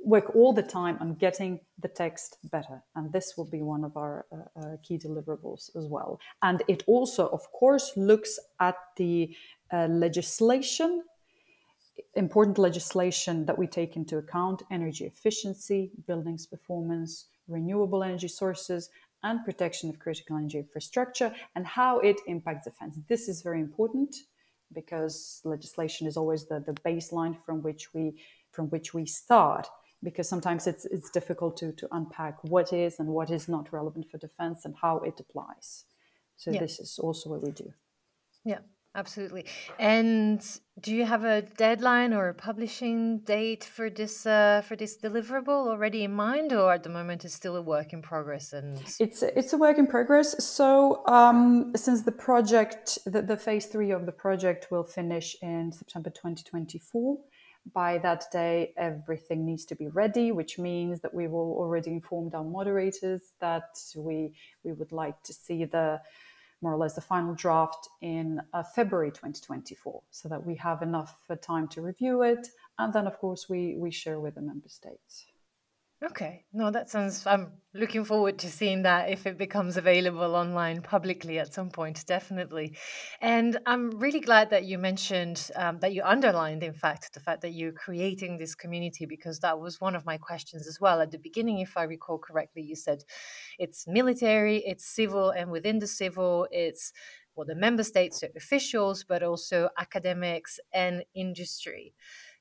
work 0.04 0.36
all 0.36 0.52
the 0.52 0.64
time 0.64 0.98
on 1.00 1.14
getting 1.14 1.60
the 1.80 1.88
text 1.88 2.38
better. 2.52 2.84
And 2.96 3.12
this 3.14 3.36
will 3.38 3.50
be 3.50 3.62
one 3.62 3.86
of 3.86 3.96
our 3.96 4.26
uh, 4.32 4.60
uh, 4.60 4.76
key 4.84 4.98
deliverables 4.98 5.74
as 5.78 5.86
well. 5.88 6.20
And 6.42 6.62
it 6.68 6.84
also 6.88 7.28
of 7.28 7.50
course 7.54 7.94
looks 7.96 8.38
at 8.60 8.76
the 8.98 9.36
uh, 9.72 9.88
legislation 9.88 11.04
important 12.16 12.58
legislation 12.58 13.46
that 13.46 13.58
we 13.58 13.68
take 13.68 13.96
into 13.96 14.18
account 14.18 14.64
energy 14.72 15.06
efficiency 15.06 15.92
buildings 16.08 16.46
performance 16.46 17.28
renewable 17.48 18.04
energy 18.04 18.28
sources 18.28 18.90
and 19.24 19.44
protection 19.44 19.90
of 19.90 20.00
critical 20.00 20.38
energy 20.38 20.60
infrastructure 20.60 21.34
and 21.56 21.66
how 21.66 22.00
it 22.00 22.18
impacts 22.28 22.66
defense. 22.66 23.00
This 23.08 23.28
is 23.28 23.42
very 23.42 23.60
important 23.60 24.16
because 24.74 25.42
legislation 25.44 26.08
is 26.08 26.18
always 26.18 26.46
the, 26.46 26.60
the 26.60 26.74
baseline 26.74 27.36
from 27.46 27.62
which 27.62 27.94
we 27.94 28.22
from 28.52 28.68
which 28.68 28.94
we 28.94 29.06
start 29.06 29.68
because 30.04 30.28
sometimes 30.28 30.68
it's 30.68 30.86
it's 30.86 31.10
difficult 31.10 31.58
to, 31.58 31.72
to 31.74 31.88
unpack 31.92 32.44
what 32.44 32.74
is 32.74 33.00
and 33.00 33.08
what 33.08 33.30
is 33.30 33.48
not 33.48 33.72
relevant 33.72 34.10
for 34.10 34.18
defense 34.18 34.66
and 34.66 34.76
how 34.82 34.98
it 35.00 35.20
applies. 35.20 35.86
So 36.38 36.52
yeah. 36.52 36.60
this 36.60 36.80
is 36.80 37.00
also 37.00 37.30
what 37.30 37.44
we 37.44 37.52
do. 37.52 37.72
Yeah 38.44 38.60
absolutely. 38.96 39.46
And 39.80 40.44
do 40.82 40.94
you 40.94 41.06
have 41.06 41.24
a 41.24 41.42
deadline 41.42 42.14
or 42.14 42.30
a 42.30 42.34
publishing 42.34 43.20
date 43.20 43.64
for 43.64 43.90
this 43.90 44.26
uh, 44.26 44.64
for 44.68 44.76
this 44.76 44.98
deliverable 44.98 45.68
already 45.70 46.04
in 46.04 46.14
mind, 46.14 46.52
or 46.52 46.74
at 46.74 46.84
the 46.84 46.90
moment 46.90 47.26
it's 47.26 47.34
still 47.34 47.56
a 47.56 47.62
work 47.62 47.94
in 47.94 48.02
progress? 48.02 48.54
And 48.54 48.82
it's 49.00 49.22
it's 49.22 49.54
a 49.54 49.58
work 49.58 49.78
in 49.78 49.88
progress. 49.88 50.44
So 50.44 51.06
um, 51.08 51.74
since 51.76 52.02
the 52.02 52.12
project, 52.12 52.98
the, 53.06 53.22
the 53.22 53.38
phase 53.38 53.68
three 53.68 53.92
of 53.92 54.06
the 54.06 54.12
project 54.12 54.72
will 54.72 54.84
finish 54.84 55.36
in 55.42 55.72
September 55.72 56.10
2024. 56.10 57.18
By 57.74 57.98
that 58.00 58.26
day, 58.30 58.74
everything 58.76 59.46
needs 59.46 59.64
to 59.66 59.76
be 59.76 59.88
ready, 59.88 60.34
which 60.34 60.60
means 60.60 61.00
that 61.00 61.14
we 61.14 61.28
will 61.28 61.56
already 61.58 61.92
informed 61.92 62.36
our 62.36 62.44
moderators 62.44 63.22
that 63.40 63.80
we 63.96 64.34
we 64.64 64.74
would 64.74 64.92
like 64.92 65.22
to 65.24 65.34
see 65.34 65.66
the 65.66 66.02
more 66.64 66.74
or 66.74 66.78
less 66.78 66.96
the 66.96 67.02
final 67.02 67.36
draft 67.36 67.90
in 68.02 68.42
uh, 68.54 68.64
February 68.64 69.12
2024, 69.12 70.02
so 70.10 70.30
that 70.30 70.44
we 70.44 70.56
have 70.56 70.82
enough 70.82 71.20
uh, 71.30 71.36
time 71.36 71.68
to 71.68 71.82
review 71.82 72.24
it, 72.24 72.48
and 72.80 72.94
then 72.94 73.06
of 73.06 73.20
course 73.20 73.50
we 73.50 73.76
we 73.78 73.92
share 73.92 74.20
with 74.20 74.36
the 74.36 74.42
member 74.42 74.70
states. 74.70 75.26
Okay, 76.04 76.44
no, 76.52 76.70
that 76.70 76.90
sounds. 76.90 77.26
I'm 77.26 77.54
looking 77.74 78.04
forward 78.04 78.38
to 78.40 78.52
seeing 78.52 78.82
that 78.82 79.10
if 79.10 79.26
it 79.26 79.38
becomes 79.38 79.78
available 79.78 80.36
online 80.36 80.82
publicly 80.82 81.40
at 81.40 81.54
some 81.54 81.70
point, 81.70 82.06
definitely. 82.06 82.76
And 83.22 83.58
I'm 83.66 83.90
really 83.92 84.20
glad 84.20 84.50
that 84.50 84.66
you 84.66 84.78
mentioned 84.78 85.50
um, 85.56 85.80
that 85.80 85.94
you 85.94 86.04
underlined, 86.04 86.62
in 86.62 86.74
fact, 86.74 87.14
the 87.14 87.22
fact 87.22 87.42
that 87.44 87.54
you're 87.54 87.72
creating 87.72 88.38
this 88.38 88.54
community 88.54 89.06
because 89.06 89.40
that 89.40 89.58
was 89.58 89.80
one 89.80 89.96
of 89.96 90.06
my 90.06 90.18
questions 90.18 90.68
as 90.68 90.82
well. 90.82 91.00
At 91.00 91.12
the 91.12 91.20
beginning, 91.20 91.60
if 91.60 91.78
I 91.78 91.84
recall 91.84 92.18
correctly, 92.18 92.64
you 92.64 92.76
said 92.76 93.06
it's 93.58 93.88
military, 93.88 94.58
it's 94.58 94.86
civil, 94.86 95.30
and 95.30 95.52
within 95.52 95.80
the 95.80 95.88
civil, 95.88 96.50
it's 96.52 96.92
well, 97.36 97.48
the 97.48 97.56
member 97.56 97.84
states, 97.84 98.20
so 98.20 98.28
officials, 98.36 99.04
but 99.04 99.24
also 99.24 99.70
academics 99.80 100.60
and 100.74 101.04
industry. 101.16 101.94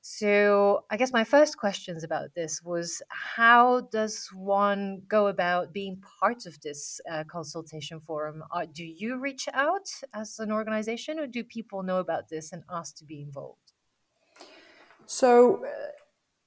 So, 0.05 0.83
I 0.91 0.97
guess 0.97 1.13
my 1.13 1.23
first 1.23 1.57
questions 1.57 2.03
about 2.03 2.35
this 2.35 2.61
was 2.61 3.01
how 3.07 3.87
does 3.89 4.27
one 4.33 5.01
go 5.07 5.27
about 5.27 5.71
being 5.71 6.03
part 6.19 6.45
of 6.45 6.59
this 6.59 6.99
uh, 7.09 7.23
consultation 7.23 8.01
forum? 8.01 8.43
Uh, 8.51 8.65
do 8.69 8.83
you 8.83 9.17
reach 9.17 9.47
out 9.53 9.87
as 10.13 10.39
an 10.39 10.51
organization, 10.51 11.19
or 11.19 11.25
do 11.25 11.41
people 11.41 11.83
know 11.83 11.99
about 11.99 12.27
this 12.27 12.51
and 12.51 12.63
ask 12.69 12.97
to 12.97 13.05
be 13.05 13.21
involved? 13.21 13.71
So, 15.05 15.63
uh, 15.63 15.69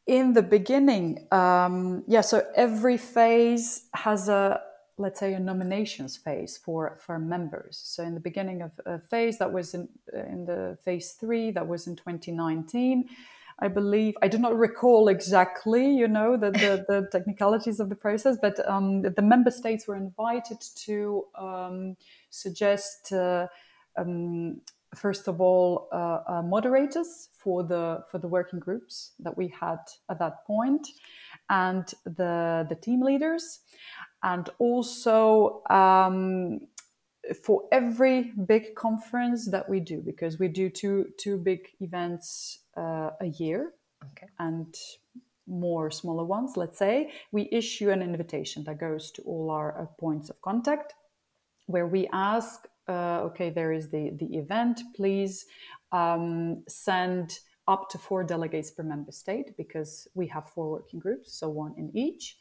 in 0.06 0.34
the 0.34 0.42
beginning, 0.42 1.26
um, 1.32 2.04
yeah, 2.06 2.20
so 2.20 2.46
every 2.54 2.98
phase 2.98 3.88
has 3.94 4.28
a 4.28 4.60
let's 4.98 5.20
say 5.20 5.32
a 5.32 5.40
nominations 5.40 6.16
phase 6.16 6.56
for 6.56 6.98
for 7.04 7.18
members 7.18 7.78
so 7.84 8.02
in 8.02 8.14
the 8.14 8.20
beginning 8.20 8.62
of 8.62 8.72
a 8.86 8.98
phase 8.98 9.36
that 9.36 9.52
was 9.52 9.74
in 9.74 9.86
in 10.14 10.46
the 10.46 10.78
phase 10.82 11.12
three 11.12 11.50
that 11.50 11.68
was 11.68 11.86
in 11.86 11.94
2019 11.94 13.06
I 13.58 13.68
believe 13.68 14.14
I 14.20 14.28
do 14.28 14.38
not 14.38 14.56
recall 14.56 15.08
exactly, 15.08 15.90
you 15.90 16.08
know, 16.08 16.36
the, 16.36 16.50
the, 16.50 16.84
the 16.88 17.08
technicalities 17.10 17.80
of 17.80 17.88
the 17.88 17.94
process, 17.94 18.36
but 18.40 18.58
um, 18.68 19.02
the, 19.02 19.22
member 19.22 19.50
states 19.50 19.88
were 19.88 19.96
invited 19.96 20.60
to 20.84 21.24
um, 21.38 21.96
suggest, 22.28 23.12
uh, 23.12 23.46
um, 23.96 24.60
first 24.94 25.26
of 25.26 25.40
all, 25.40 25.88
uh, 25.90 26.18
uh, 26.28 26.42
moderators 26.42 27.30
for 27.32 27.62
the 27.62 28.04
for 28.10 28.18
the 28.18 28.28
working 28.28 28.58
groups 28.58 29.12
that 29.18 29.36
we 29.36 29.48
had 29.48 29.78
at 30.10 30.18
that 30.18 30.44
point, 30.46 30.86
and 31.48 31.94
the 32.04 32.66
the 32.68 32.76
team 32.76 33.00
leaders, 33.00 33.60
and 34.22 34.50
also 34.58 35.62
um, 35.70 36.60
for 37.42 37.62
every 37.72 38.32
big 38.46 38.74
conference 38.74 39.50
that 39.50 39.68
we 39.68 39.80
do 39.80 40.02
because 40.04 40.38
we 40.38 40.48
do 40.48 40.68
two 40.68 41.06
two 41.18 41.38
big 41.38 41.60
events 41.80 42.60
uh, 42.76 43.10
a 43.20 43.26
year 43.38 43.72
okay. 44.04 44.28
and 44.38 44.74
more 45.46 45.90
smaller 45.90 46.24
ones 46.24 46.56
let's 46.56 46.78
say 46.78 47.12
we 47.30 47.48
issue 47.52 47.90
an 47.90 48.02
invitation 48.02 48.64
that 48.64 48.78
goes 48.80 49.10
to 49.12 49.22
all 49.22 49.50
our 49.50 49.80
uh, 49.80 49.86
points 49.98 50.28
of 50.28 50.40
contact 50.42 50.94
where 51.66 51.86
we 51.86 52.08
ask 52.12 52.66
uh, 52.88 53.20
okay 53.20 53.50
there 53.50 53.72
is 53.72 53.88
the 53.90 54.10
the 54.18 54.36
event 54.36 54.80
please 54.94 55.46
um, 55.92 56.62
send 56.68 57.38
up 57.68 57.88
to 57.90 57.98
four 57.98 58.24
delegates 58.24 58.70
per 58.70 58.82
member 58.82 59.12
state 59.12 59.56
because 59.56 60.08
we 60.14 60.26
have 60.26 60.48
four 60.50 60.70
working 60.70 60.98
groups 60.98 61.32
so 61.38 61.48
one 61.48 61.74
in 61.76 61.90
each 61.94 62.36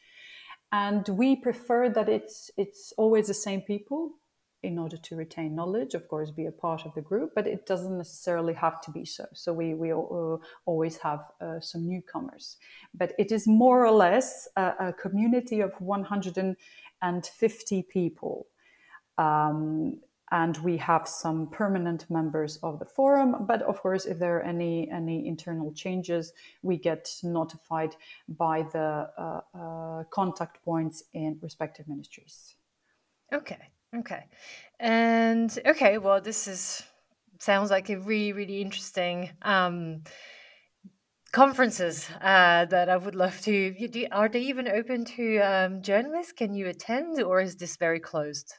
and 0.71 1.07
we 1.09 1.35
prefer 1.35 1.89
that 1.89 2.09
it's 2.09 2.51
it's 2.57 2.93
always 2.97 3.27
the 3.27 3.33
same 3.33 3.61
people 3.61 4.13
in 4.65 4.79
order 4.79 4.97
to 4.97 5.15
retain 5.15 5.55
knowledge, 5.55 5.93
of 5.93 6.07
course, 6.07 6.31
be 6.31 6.47
a 6.47 6.51
part 6.51 6.85
of 6.85 6.93
the 6.95 7.01
group, 7.01 7.31
but 7.35 7.47
it 7.47 7.65
doesn't 7.65 7.97
necessarily 7.97 8.53
have 8.53 8.81
to 8.81 8.91
be 8.91 9.05
so. 9.05 9.25
So 9.33 9.53
we, 9.53 9.73
we 9.73 9.91
uh, 9.91 10.37
always 10.65 10.97
have 10.97 11.31
uh, 11.39 11.59
some 11.59 11.87
newcomers. 11.87 12.57
But 12.93 13.13
it 13.19 13.31
is 13.31 13.47
more 13.47 13.85
or 13.85 13.91
less 13.91 14.47
a, 14.55 14.73
a 14.79 14.93
community 14.93 15.61
of 15.61 15.73
150 15.79 17.83
people. 17.83 18.47
Um, 19.17 19.99
and 20.31 20.57
we 20.57 20.75
have 20.77 21.07
some 21.07 21.47
permanent 21.49 22.09
members 22.09 22.57
of 22.63 22.79
the 22.79 22.85
forum 22.85 23.45
but 23.47 23.61
of 23.61 23.79
course 23.79 24.05
if 24.05 24.17
there 24.17 24.37
are 24.37 24.41
any 24.41 24.89
any 24.89 25.27
internal 25.27 25.71
changes 25.73 26.33
we 26.63 26.77
get 26.77 27.07
notified 27.23 27.95
by 28.27 28.63
the 28.73 29.07
uh, 29.17 29.41
uh, 29.53 30.03
contact 30.05 30.63
points 30.65 31.03
in 31.13 31.37
respective 31.41 31.87
ministries 31.87 32.55
okay 33.31 33.69
Okay. 33.97 34.25
And 34.79 35.57
okay, 35.65 35.97
well, 35.97 36.21
this 36.21 36.47
is 36.47 36.83
sounds 37.39 37.69
like 37.69 37.89
a 37.89 37.99
really, 37.99 38.33
really 38.33 38.61
interesting 38.61 39.31
um, 39.41 40.03
conferences 41.31 42.09
uh, 42.21 42.65
that 42.65 42.89
I 42.89 42.97
would 42.97 43.13
love 43.13 43.39
to. 43.41 43.73
Do, 43.87 44.07
are 44.11 44.27
they 44.27 44.41
even 44.41 44.67
open 44.67 45.05
to 45.05 45.37
um, 45.37 45.81
journalists? 45.83 46.31
Can 46.33 46.55
you 46.55 46.67
attend, 46.67 47.21
or 47.21 47.41
is 47.41 47.57
this 47.57 47.77
very 47.77 47.99
closed? 47.99 48.55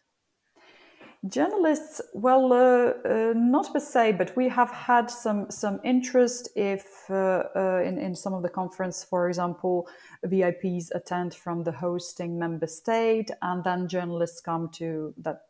Journalists, 1.29 2.01
well, 2.13 2.53
uh, 2.53 2.93
uh, 3.09 3.33
not 3.35 3.73
per 3.73 3.81
se, 3.81 4.13
but 4.13 4.37
we 4.37 4.49
have 4.49 4.71
had 4.71 5.11
some 5.11 5.51
some 5.51 5.81
interest 5.83 6.51
if 6.55 6.87
uh, 7.11 7.45
uh 7.55 7.83
in 7.85 7.99
in 7.99 8.15
some 8.15 8.35
of 8.35 8.43
the 8.43 8.49
conference, 8.49 9.03
for 9.03 9.29
example, 9.29 9.89
VIPs 10.25 10.91
attend 10.95 11.35
from 11.35 11.65
the 11.65 11.73
hosting 11.73 12.39
member 12.39 12.67
state, 12.67 13.31
and 13.41 13.65
then 13.65 13.89
journalists 13.89 14.41
come 14.41 14.69
to 14.75 15.15
that. 15.19 15.43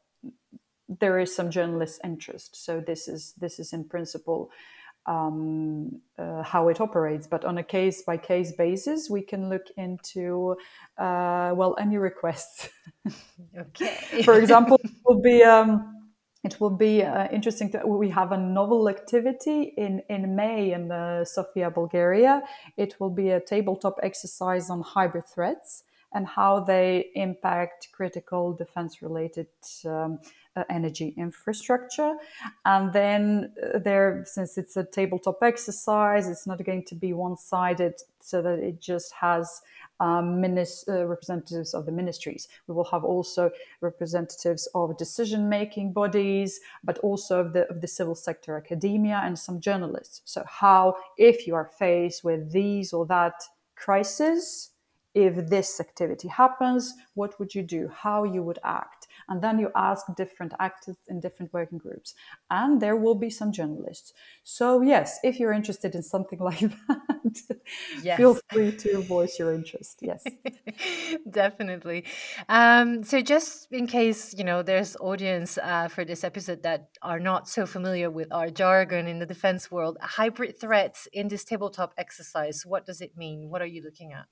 There 0.88 1.18
is 1.18 1.34
some 1.34 1.50
journalist 1.50 2.00
interest, 2.04 2.64
so 2.64 2.80
this 2.80 3.08
is 3.08 3.34
this 3.40 3.58
is 3.58 3.72
in 3.72 3.84
principle 3.84 4.50
um, 5.06 6.00
uh, 6.18 6.42
how 6.42 6.68
it 6.68 6.80
operates. 6.80 7.26
But 7.26 7.44
on 7.44 7.58
a 7.58 7.62
case 7.62 8.02
by 8.02 8.16
case 8.16 8.52
basis, 8.52 9.08
we 9.10 9.22
can 9.22 9.48
look 9.48 9.66
into 9.76 10.56
uh, 10.98 11.52
well 11.54 11.76
any 11.78 11.98
requests. 11.98 12.68
okay. 13.58 14.22
For 14.22 14.38
example, 14.38 14.78
it 14.82 14.90
will 15.04 15.20
be. 15.20 15.42
Um, 15.42 15.92
it 16.44 16.60
will 16.60 16.76
be 16.76 17.02
uh, 17.02 17.26
interesting 17.32 17.72
to 17.72 17.84
we 17.84 18.08
have 18.10 18.30
a 18.30 18.36
novel 18.36 18.88
activity 18.88 19.74
in 19.76 20.02
in 20.08 20.36
may 20.36 20.72
in 20.72 20.92
uh, 20.92 21.24
sofia 21.24 21.70
bulgaria 21.70 22.42
it 22.76 22.94
will 23.00 23.10
be 23.10 23.30
a 23.30 23.40
tabletop 23.40 23.98
exercise 24.02 24.70
on 24.70 24.80
hybrid 24.80 25.26
threats 25.34 25.82
and 26.14 26.26
how 26.26 26.60
they 26.60 27.10
impact 27.14 27.88
critical 27.92 28.52
defense 28.52 29.02
related 29.02 29.48
um, 29.84 30.18
uh, 30.56 30.64
energy 30.70 31.12
infrastructure. 31.18 32.14
And 32.64 32.92
then 32.92 33.52
uh, 33.62 33.78
there, 33.78 34.24
since 34.26 34.56
it's 34.56 34.76
a 34.76 34.84
tabletop 34.84 35.42
exercise, 35.42 36.28
it's 36.28 36.46
not 36.46 36.64
going 36.64 36.84
to 36.84 36.94
be 36.94 37.12
one 37.12 37.36
sided 37.36 37.94
so 38.20 38.40
that 38.42 38.58
it 38.60 38.80
just 38.80 39.12
has 39.12 39.60
um, 40.00 40.40
minis- 40.42 40.88
uh, 40.88 41.06
representatives 41.06 41.74
of 41.74 41.86
the 41.86 41.92
ministries. 41.92 42.48
We 42.66 42.74
will 42.74 42.84
have 42.84 43.04
also 43.04 43.50
representatives 43.80 44.68
of 44.74 44.96
decision 44.96 45.48
making 45.48 45.92
bodies, 45.92 46.60
but 46.82 46.98
also 46.98 47.40
of 47.40 47.52
the, 47.52 47.68
of 47.68 47.80
the 47.80 47.88
civil 47.88 48.14
sector, 48.14 48.56
academia, 48.56 49.20
and 49.24 49.38
some 49.38 49.60
journalists. 49.60 50.22
So, 50.24 50.42
how, 50.46 50.96
if 51.18 51.46
you 51.46 51.54
are 51.54 51.70
faced 51.78 52.24
with 52.24 52.52
these 52.52 52.92
or 52.92 53.06
that 53.06 53.42
crisis, 53.76 54.70
if 55.16 55.48
this 55.48 55.80
activity 55.80 56.28
happens, 56.28 56.92
what 57.14 57.40
would 57.40 57.54
you 57.54 57.62
do? 57.62 57.88
How 57.88 58.24
you 58.24 58.42
would 58.42 58.58
act? 58.62 59.08
And 59.30 59.40
then 59.40 59.58
you 59.58 59.70
ask 59.74 60.04
different 60.14 60.52
actors 60.60 60.96
in 61.08 61.20
different 61.20 61.54
working 61.54 61.78
groups. 61.78 62.14
And 62.50 62.82
there 62.82 62.96
will 62.96 63.14
be 63.14 63.30
some 63.30 63.50
journalists. 63.50 64.12
So, 64.44 64.82
yes, 64.82 65.18
if 65.24 65.40
you're 65.40 65.54
interested 65.54 65.94
in 65.94 66.02
something 66.02 66.38
like 66.50 66.60
that, 66.60 67.40
yes. 68.02 68.18
feel 68.18 68.38
free 68.52 68.72
to 68.72 69.00
voice 69.00 69.38
your 69.38 69.54
interest. 69.54 70.00
Yes. 70.02 70.22
Definitely. 71.30 72.04
Um, 72.50 73.02
so, 73.02 73.22
just 73.22 73.72
in 73.72 73.86
case, 73.86 74.34
you 74.36 74.44
know, 74.44 74.62
there's 74.62 74.96
audience 74.96 75.56
uh, 75.56 75.88
for 75.88 76.04
this 76.04 76.24
episode 76.24 76.62
that 76.64 76.90
are 77.00 77.18
not 77.18 77.48
so 77.48 77.64
familiar 77.64 78.10
with 78.10 78.30
our 78.34 78.50
jargon 78.50 79.08
in 79.08 79.18
the 79.18 79.26
defense 79.26 79.70
world, 79.70 79.96
hybrid 80.02 80.60
threats 80.60 81.08
in 81.14 81.28
this 81.28 81.42
tabletop 81.42 81.94
exercise, 81.96 82.66
what 82.66 82.84
does 82.84 83.00
it 83.00 83.16
mean? 83.16 83.48
What 83.48 83.62
are 83.62 83.72
you 83.74 83.82
looking 83.82 84.12
at? 84.12 84.26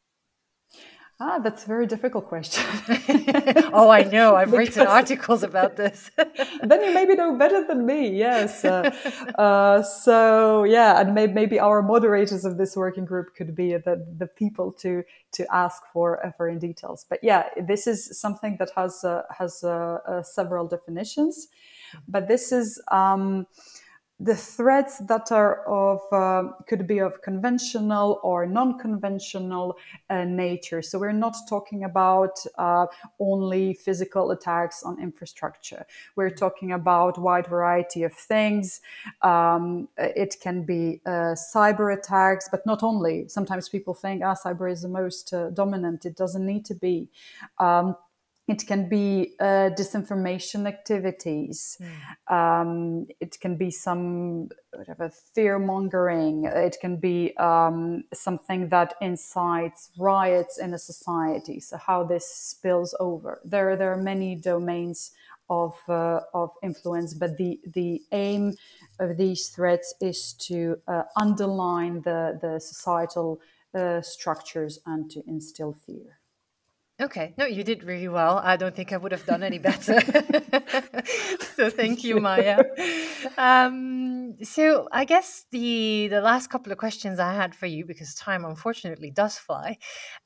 Ah, 1.20 1.38
that's 1.38 1.62
a 1.64 1.68
very 1.68 1.86
difficult 1.86 2.26
question. 2.26 2.64
oh, 3.72 3.88
I 3.88 4.02
know. 4.02 4.34
I've 4.34 4.52
written 4.60 4.84
articles 4.84 5.44
about 5.44 5.76
this. 5.76 6.10
then 6.62 6.82
you 6.82 6.92
maybe 6.92 7.14
know 7.14 7.36
better 7.36 7.64
than 7.64 7.86
me. 7.86 8.08
Yes. 8.08 8.64
Uh, 8.64 8.90
uh, 9.38 9.82
so 9.82 10.64
yeah, 10.64 11.00
and 11.00 11.14
maybe, 11.14 11.32
maybe 11.32 11.60
our 11.60 11.82
moderators 11.82 12.44
of 12.44 12.56
this 12.56 12.76
working 12.76 13.04
group 13.04 13.36
could 13.36 13.54
be 13.54 13.74
the, 13.74 14.04
the 14.18 14.26
people 14.26 14.72
to 14.72 15.04
to 15.32 15.54
ask 15.54 15.84
for 15.92 16.24
uh, 16.26 16.32
for 16.32 16.48
in 16.48 16.58
details. 16.58 17.06
But 17.08 17.20
yeah, 17.22 17.44
this 17.64 17.86
is 17.86 18.18
something 18.18 18.56
that 18.58 18.70
has 18.74 19.04
uh, 19.04 19.22
has 19.38 19.62
uh, 19.62 19.98
uh, 20.08 20.22
several 20.24 20.66
definitions. 20.66 21.46
But 22.08 22.26
this 22.26 22.50
is. 22.50 22.82
Um, 22.90 23.46
the 24.20 24.36
threats 24.36 24.98
that 24.98 25.32
are 25.32 25.66
of 25.66 26.00
uh, 26.12 26.52
could 26.68 26.86
be 26.86 26.98
of 26.98 27.20
conventional 27.20 28.20
or 28.22 28.46
non-conventional 28.46 29.76
uh, 30.08 30.24
nature. 30.24 30.82
So 30.82 31.00
we're 31.00 31.12
not 31.12 31.34
talking 31.48 31.82
about 31.82 32.38
uh, 32.56 32.86
only 33.18 33.74
physical 33.74 34.30
attacks 34.30 34.84
on 34.84 35.00
infrastructure. 35.02 35.84
We're 36.14 36.30
talking 36.30 36.72
about 36.72 37.18
wide 37.18 37.48
variety 37.48 38.04
of 38.04 38.12
things. 38.12 38.80
Um, 39.22 39.88
it 39.98 40.36
can 40.40 40.62
be 40.62 41.00
uh, 41.04 41.34
cyber 41.34 41.92
attacks 41.92 42.48
but 42.48 42.64
not 42.64 42.84
only. 42.84 43.28
Sometimes 43.28 43.68
people 43.68 43.94
think 43.94 44.22
ah 44.22 44.34
cyber 44.34 44.70
is 44.70 44.82
the 44.82 44.88
most 44.88 45.34
uh, 45.34 45.50
dominant. 45.50 46.06
It 46.06 46.16
doesn't 46.16 46.46
need 46.46 46.64
to 46.66 46.74
be. 46.74 47.08
Um, 47.58 47.96
it 48.46 48.66
can 48.66 48.88
be 48.88 49.34
uh, 49.40 49.70
disinformation 49.78 50.66
activities. 50.66 51.78
Mm. 51.80 52.32
Um, 52.32 53.06
it 53.20 53.40
can 53.40 53.56
be 53.56 53.70
some 53.70 54.50
whatever 54.72 55.10
fear 55.34 55.58
mongering. 55.58 56.44
It 56.44 56.76
can 56.80 56.96
be 56.96 57.34
um, 57.38 58.04
something 58.12 58.68
that 58.68 58.94
incites 59.00 59.90
riots 59.98 60.58
in 60.58 60.74
a 60.74 60.78
society. 60.78 61.60
So 61.60 61.78
how 61.78 62.04
this 62.04 62.26
spills 62.26 62.94
over. 63.00 63.40
There, 63.44 63.76
there 63.76 63.92
are 63.92 64.02
many 64.02 64.34
domains 64.34 65.12
of 65.50 65.74
uh, 65.88 66.20
of 66.32 66.50
influence, 66.62 67.14
but 67.14 67.36
the 67.36 67.60
the 67.74 68.02
aim 68.12 68.54
of 68.98 69.16
these 69.16 69.48
threats 69.48 69.94
is 70.00 70.32
to 70.32 70.78
uh, 70.88 71.02
underline 71.16 72.02
the 72.02 72.38
the 72.40 72.58
societal 72.60 73.40
uh, 73.74 74.00
structures 74.00 74.78
and 74.86 75.10
to 75.10 75.22
instill 75.26 75.74
fear. 75.86 76.18
Okay. 77.00 77.34
No, 77.36 77.44
you 77.44 77.64
did 77.64 77.82
really 77.82 78.06
well. 78.06 78.38
I 78.38 78.56
don't 78.56 78.74
think 78.74 78.92
I 78.92 78.96
would 78.96 79.10
have 79.10 79.26
done 79.26 79.42
any 79.42 79.58
better. 79.58 80.00
so 81.56 81.68
thank 81.68 82.04
you, 82.04 82.20
Maja. 82.20 82.62
Um, 83.36 84.36
so 84.42 84.88
I 84.92 85.04
guess 85.04 85.44
the 85.50 86.06
the 86.08 86.20
last 86.20 86.50
couple 86.50 86.70
of 86.70 86.78
questions 86.78 87.18
I 87.18 87.34
had 87.34 87.52
for 87.54 87.66
you, 87.66 87.84
because 87.84 88.14
time 88.14 88.44
unfortunately 88.44 89.10
does 89.10 89.36
fly. 89.36 89.78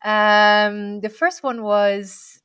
Um, 0.04 1.00
the 1.00 1.08
first 1.08 1.42
one 1.42 1.62
was 1.62 2.38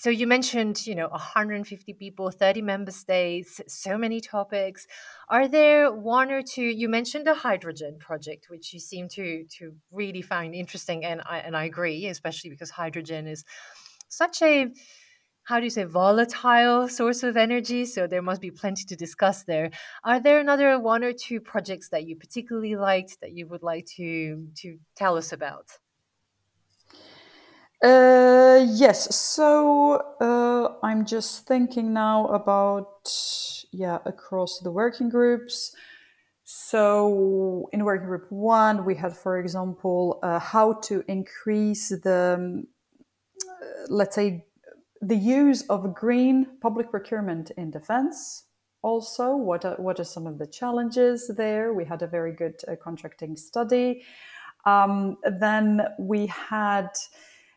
so 0.00 0.08
you 0.08 0.26
mentioned 0.26 0.86
you 0.86 0.94
know 0.94 1.08
150 1.08 1.92
people 1.92 2.30
30 2.30 2.62
member 2.62 2.90
states 2.90 3.60
so 3.68 3.98
many 3.98 4.18
topics. 4.18 4.86
Are 5.28 5.46
there 5.46 5.92
one 5.92 6.30
or 6.30 6.40
two 6.40 6.64
you 6.64 6.88
mentioned 6.88 7.26
the 7.26 7.34
hydrogen 7.34 7.98
project 7.98 8.46
which 8.48 8.72
you 8.72 8.80
seem 8.80 9.08
to 9.08 9.44
to 9.58 9.74
really 9.92 10.22
find 10.22 10.54
interesting 10.54 11.04
and 11.04 11.20
i 11.26 11.40
and 11.40 11.54
i 11.54 11.64
agree 11.64 12.06
especially 12.06 12.48
because 12.48 12.70
hydrogen 12.70 13.26
is 13.26 13.44
such 14.08 14.40
a 14.40 14.68
how 15.42 15.58
do 15.58 15.64
you 15.64 15.70
say 15.78 15.84
volatile 15.84 16.88
source 16.88 17.22
of 17.22 17.36
energy 17.36 17.84
so 17.84 18.06
there 18.06 18.22
must 18.22 18.40
be 18.40 18.50
plenty 18.50 18.84
to 18.84 18.96
discuss 18.96 19.44
there. 19.44 19.70
Are 20.02 20.20
there 20.20 20.40
another 20.40 20.78
one 20.80 21.04
or 21.04 21.12
two 21.12 21.40
projects 21.40 21.90
that 21.90 22.06
you 22.06 22.16
particularly 22.16 22.74
liked 22.74 23.20
that 23.20 23.32
you 23.32 23.46
would 23.48 23.62
like 23.62 23.84
to 23.96 24.46
to 24.62 24.78
tell 24.96 25.18
us 25.18 25.32
about 25.32 25.66
uh, 27.82 28.66
yes. 28.68 29.14
So 29.14 30.02
uh, 30.20 30.74
I'm 30.82 31.04
just 31.04 31.46
thinking 31.46 31.92
now 31.92 32.26
about 32.26 33.10
yeah 33.72 33.98
across 34.04 34.60
the 34.60 34.70
working 34.70 35.08
groups. 35.08 35.74
So 36.44 37.68
in 37.72 37.84
working 37.84 38.08
group 38.08 38.26
one, 38.30 38.84
we 38.84 38.96
had, 38.96 39.16
for 39.16 39.38
example, 39.38 40.18
uh, 40.22 40.40
how 40.40 40.74
to 40.88 41.04
increase 41.06 41.90
the 41.90 42.34
um, 42.38 42.66
let's 43.88 44.14
say 44.14 44.44
the 45.00 45.16
use 45.16 45.62
of 45.68 45.94
green 45.94 46.46
public 46.60 46.90
procurement 46.90 47.50
in 47.56 47.70
defense. 47.70 48.44
Also, 48.82 49.36
what 49.36 49.64
are, 49.64 49.76
what 49.76 50.00
are 50.00 50.04
some 50.04 50.26
of 50.26 50.38
the 50.38 50.46
challenges 50.46 51.30
there? 51.36 51.72
We 51.74 51.84
had 51.84 52.02
a 52.02 52.06
very 52.06 52.32
good 52.32 52.56
uh, 52.66 52.76
contracting 52.76 53.36
study. 53.36 54.02
Um, 54.64 55.16
then 55.38 55.82
we 55.98 56.26
had 56.26 56.88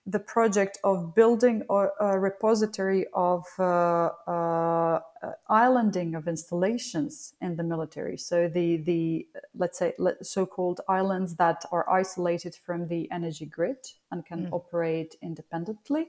the 0.06 0.20
project 0.20 0.78
of 0.84 1.16
building 1.16 1.64
a, 1.70 2.20
repository 2.20 3.06
of 3.14 3.46
uh, 3.58 4.10
uh, 4.28 5.00
islanding 5.48 6.14
of 6.16 6.28
installations 6.28 7.34
in 7.42 7.56
the 7.56 7.64
military. 7.64 8.18
So 8.18 8.50
the 8.50 8.78
the 8.78 9.28
let's 9.56 9.80
say 9.80 9.94
so-called 10.22 10.82
islands 10.90 11.36
that 11.36 11.64
are 11.72 11.90
isolated 11.90 12.54
from 12.56 12.88
the 12.88 13.10
energy 13.12 13.46
grid 13.46 13.78
and 14.12 14.26
can 14.26 14.48
mm. 14.48 14.52
operate 14.52 15.16
independently. 15.22 16.08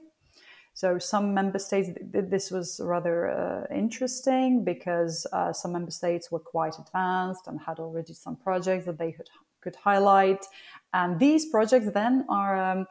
So 0.73 0.99
some 0.99 1.33
member 1.33 1.57
states, 1.57 1.91
this 2.03 2.51
was 2.51 2.81
rather 2.83 3.29
uh, 3.29 3.73
interesting 3.73 4.65
because 4.65 5.25
uh, 5.31 5.53
some 5.53 5.71
member 5.71 5.91
states 5.91 6.29
were 6.29 6.39
quite 6.39 6.77
advanced 6.77 7.47
and 7.47 7.61
had 7.61 7.79
already 7.79 8.13
some 8.13 8.35
projects 8.35 8.85
that 8.85 8.97
they 8.97 9.13
could, 9.13 9.29
could 9.61 9.77
highlight. 9.77 10.45
And 10.93 11.17
these 11.17 11.45
projects 11.45 11.91
then 11.93 12.25
are 12.27 12.59
um, 12.59 12.87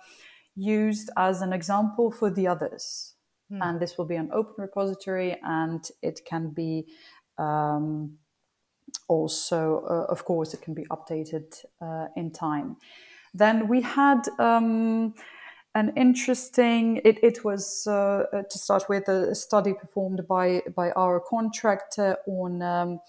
used 0.56 1.10
as 1.16 1.42
an 1.42 1.52
example 1.52 2.10
for 2.10 2.30
the 2.30 2.46
others. 2.46 3.14
Hmm. 3.50 3.62
And 3.62 3.80
this 3.80 3.98
will 3.98 4.06
be 4.06 4.16
an 4.16 4.30
open 4.32 4.54
repository 4.58 5.36
and 5.42 5.84
it 6.02 6.20
can 6.24 6.50
be 6.50 6.86
um, 7.38 8.18
also, 9.08 9.84
uh, 9.88 10.12
of 10.12 10.24
course, 10.24 10.54
it 10.54 10.62
can 10.62 10.74
be 10.74 10.86
updated 10.90 11.64
uh, 11.80 12.06
in 12.16 12.30
time. 12.30 12.76
Then 13.32 13.68
we 13.68 13.82
had 13.82 14.28
um, 14.38 15.14
an 15.74 15.92
interesting. 15.96 17.00
It, 17.04 17.22
it 17.22 17.44
was 17.44 17.86
uh, 17.86 18.24
to 18.48 18.58
start 18.58 18.88
with 18.88 19.08
a 19.08 19.34
study 19.34 19.74
performed 19.74 20.26
by 20.28 20.62
by 20.74 20.92
our 20.92 21.20
contractor 21.20 22.16
on 22.26 22.62
um, 22.62 23.00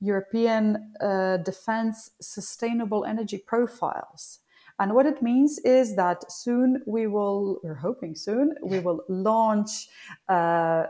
European 0.00 0.94
uh, 1.00 1.38
defense 1.38 2.10
sustainable 2.20 3.04
energy 3.04 3.38
profiles. 3.38 4.38
And 4.80 4.92
what 4.94 5.06
it 5.06 5.22
means 5.22 5.58
is 5.60 5.94
that 5.96 6.30
soon 6.30 6.82
we 6.86 7.06
will, 7.06 7.60
we're 7.62 7.74
hoping 7.74 8.16
soon, 8.16 8.54
we 8.62 8.80
will 8.80 9.04
launch 9.08 9.88
uh, 10.28 10.84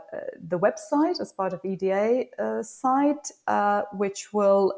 the 0.47 0.57
website 0.57 1.21
as 1.21 1.31
part 1.31 1.53
of 1.53 1.61
EDA 1.63 2.25
uh, 2.39 2.63
site, 2.63 3.31
uh, 3.45 3.83
which 3.93 4.33
will 4.33 4.73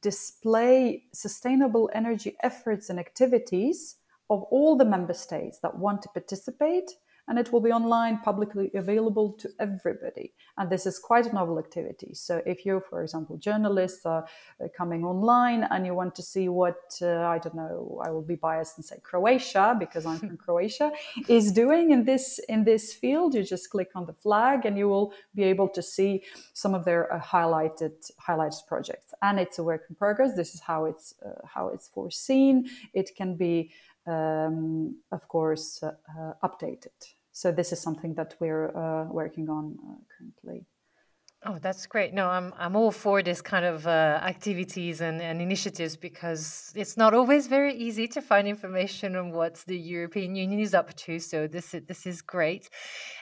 display 0.00 1.04
sustainable 1.12 1.90
energy 1.92 2.36
efforts 2.42 2.90
and 2.90 2.98
activities 2.98 3.96
of 4.30 4.42
all 4.44 4.76
the 4.76 4.84
member 4.84 5.14
states 5.14 5.58
that 5.60 5.76
want 5.76 6.02
to 6.02 6.08
participate 6.10 6.92
and 7.28 7.38
it 7.38 7.52
will 7.52 7.60
be 7.60 7.70
online 7.70 8.18
publicly 8.18 8.70
available 8.74 9.32
to 9.32 9.48
everybody. 9.58 10.32
And 10.58 10.70
this 10.70 10.86
is 10.86 10.98
quite 10.98 11.26
a 11.26 11.32
novel 11.32 11.58
activity. 11.58 12.14
So 12.14 12.42
if 12.46 12.64
you 12.64 12.82
for 12.88 13.02
example 13.02 13.36
journalists 13.36 14.04
are 14.06 14.26
coming 14.76 15.04
online 15.04 15.66
and 15.70 15.86
you 15.86 15.94
want 15.94 16.14
to 16.14 16.22
see 16.22 16.48
what 16.48 16.80
uh, 17.02 17.34
i 17.34 17.38
don't 17.38 17.54
know 17.54 18.00
i 18.04 18.10
will 18.10 18.22
be 18.22 18.36
biased 18.36 18.76
and 18.76 18.84
say 18.84 18.96
croatia 19.02 19.76
because 19.78 20.04
i'm 20.06 20.18
from 20.18 20.36
croatia 20.46 20.90
is 21.28 21.52
doing 21.52 21.90
in 21.90 22.04
this 22.04 22.38
in 22.48 22.64
this 22.64 22.92
field 22.92 23.34
you 23.34 23.42
just 23.42 23.70
click 23.70 23.90
on 23.94 24.06
the 24.06 24.12
flag 24.12 24.66
and 24.66 24.76
you 24.78 24.88
will 24.88 25.12
be 25.34 25.42
able 25.42 25.68
to 25.68 25.82
see 25.82 26.22
some 26.52 26.74
of 26.74 26.84
their 26.84 27.12
uh, 27.12 27.20
highlighted 27.20 28.10
highlighted 28.26 28.66
projects. 28.66 29.12
And 29.22 29.38
it's 29.38 29.58
a 29.58 29.64
work 29.64 29.84
in 29.88 29.94
progress. 29.94 30.34
This 30.34 30.54
is 30.54 30.60
how 30.60 30.84
it's 30.84 31.14
uh, 31.24 31.46
how 31.46 31.68
it's 31.68 31.88
foreseen. 31.88 32.68
It 32.94 33.10
can 33.16 33.36
be 33.36 33.72
um, 34.06 35.00
of 35.12 35.26
course 35.28 35.82
uh, 35.82 35.92
uh, 36.18 36.32
updated 36.42 37.14
so 37.36 37.52
this 37.52 37.70
is 37.70 37.82
something 37.82 38.14
that 38.14 38.34
we're 38.40 38.74
uh, 38.74 39.12
working 39.12 39.50
on 39.50 39.76
uh, 39.86 39.98
currently. 40.16 40.64
Oh, 41.44 41.58
that's 41.60 41.86
great. 41.86 42.14
No, 42.14 42.28
I'm 42.28 42.54
I'm 42.56 42.74
all 42.76 42.90
for 42.90 43.22
this 43.22 43.42
kind 43.42 43.66
of 43.66 43.86
uh, 43.86 44.20
activities 44.22 45.02
and, 45.02 45.20
and 45.20 45.42
initiatives 45.42 45.98
because 45.98 46.72
it's 46.74 46.96
not 46.96 47.12
always 47.12 47.46
very 47.46 47.74
easy 47.74 48.08
to 48.08 48.22
find 48.22 48.48
information 48.48 49.16
on 49.16 49.32
what 49.32 49.62
the 49.66 49.76
European 49.76 50.34
Union 50.34 50.60
is 50.60 50.72
up 50.72 50.94
to. 51.04 51.18
So 51.18 51.46
this 51.46 51.74
is, 51.74 51.82
this 51.86 52.06
is 52.06 52.22
great. 52.22 52.70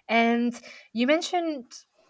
And 0.08 0.54
you 0.92 1.08
mentioned 1.08 1.64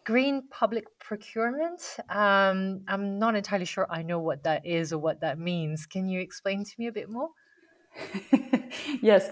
green 0.04 0.42
public 0.50 0.84
procurement. 0.98 1.80
Um, 2.10 2.82
I'm 2.86 3.18
not 3.18 3.34
entirely 3.34 3.64
sure 3.64 3.86
I 3.88 4.02
know 4.02 4.18
what 4.18 4.42
that 4.42 4.66
is 4.66 4.92
or 4.92 4.98
what 4.98 5.22
that 5.22 5.38
means. 5.38 5.86
Can 5.86 6.06
you 6.06 6.20
explain 6.20 6.64
to 6.64 6.72
me 6.78 6.88
a 6.88 6.92
bit 6.92 7.08
more? 7.08 7.30
yes. 9.02 9.30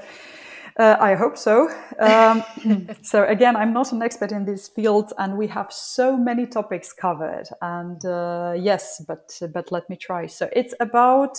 Uh, 0.79 0.97
I 0.99 1.15
hope 1.15 1.37
so. 1.37 1.69
Um, 1.99 2.43
so 3.03 3.27
again, 3.27 3.57
I'm 3.57 3.75
not 3.75 3.93
an 3.93 4.01
expert 4.03 4.33
in 4.33 4.47
this 4.47 4.69
field, 4.69 5.13
and 5.19 5.37
we 5.37 5.47
have 5.49 5.71
so 5.71 6.17
many 6.17 6.47
topics 6.47 6.93
covered. 6.95 7.49
And 7.61 8.03
uh, 8.07 8.55
yes, 8.57 9.05
but 9.07 9.39
but 9.53 9.71
let 9.71 9.91
me 9.91 9.97
try. 9.97 10.27
So 10.27 10.49
it's 10.53 10.75
about 10.81 11.37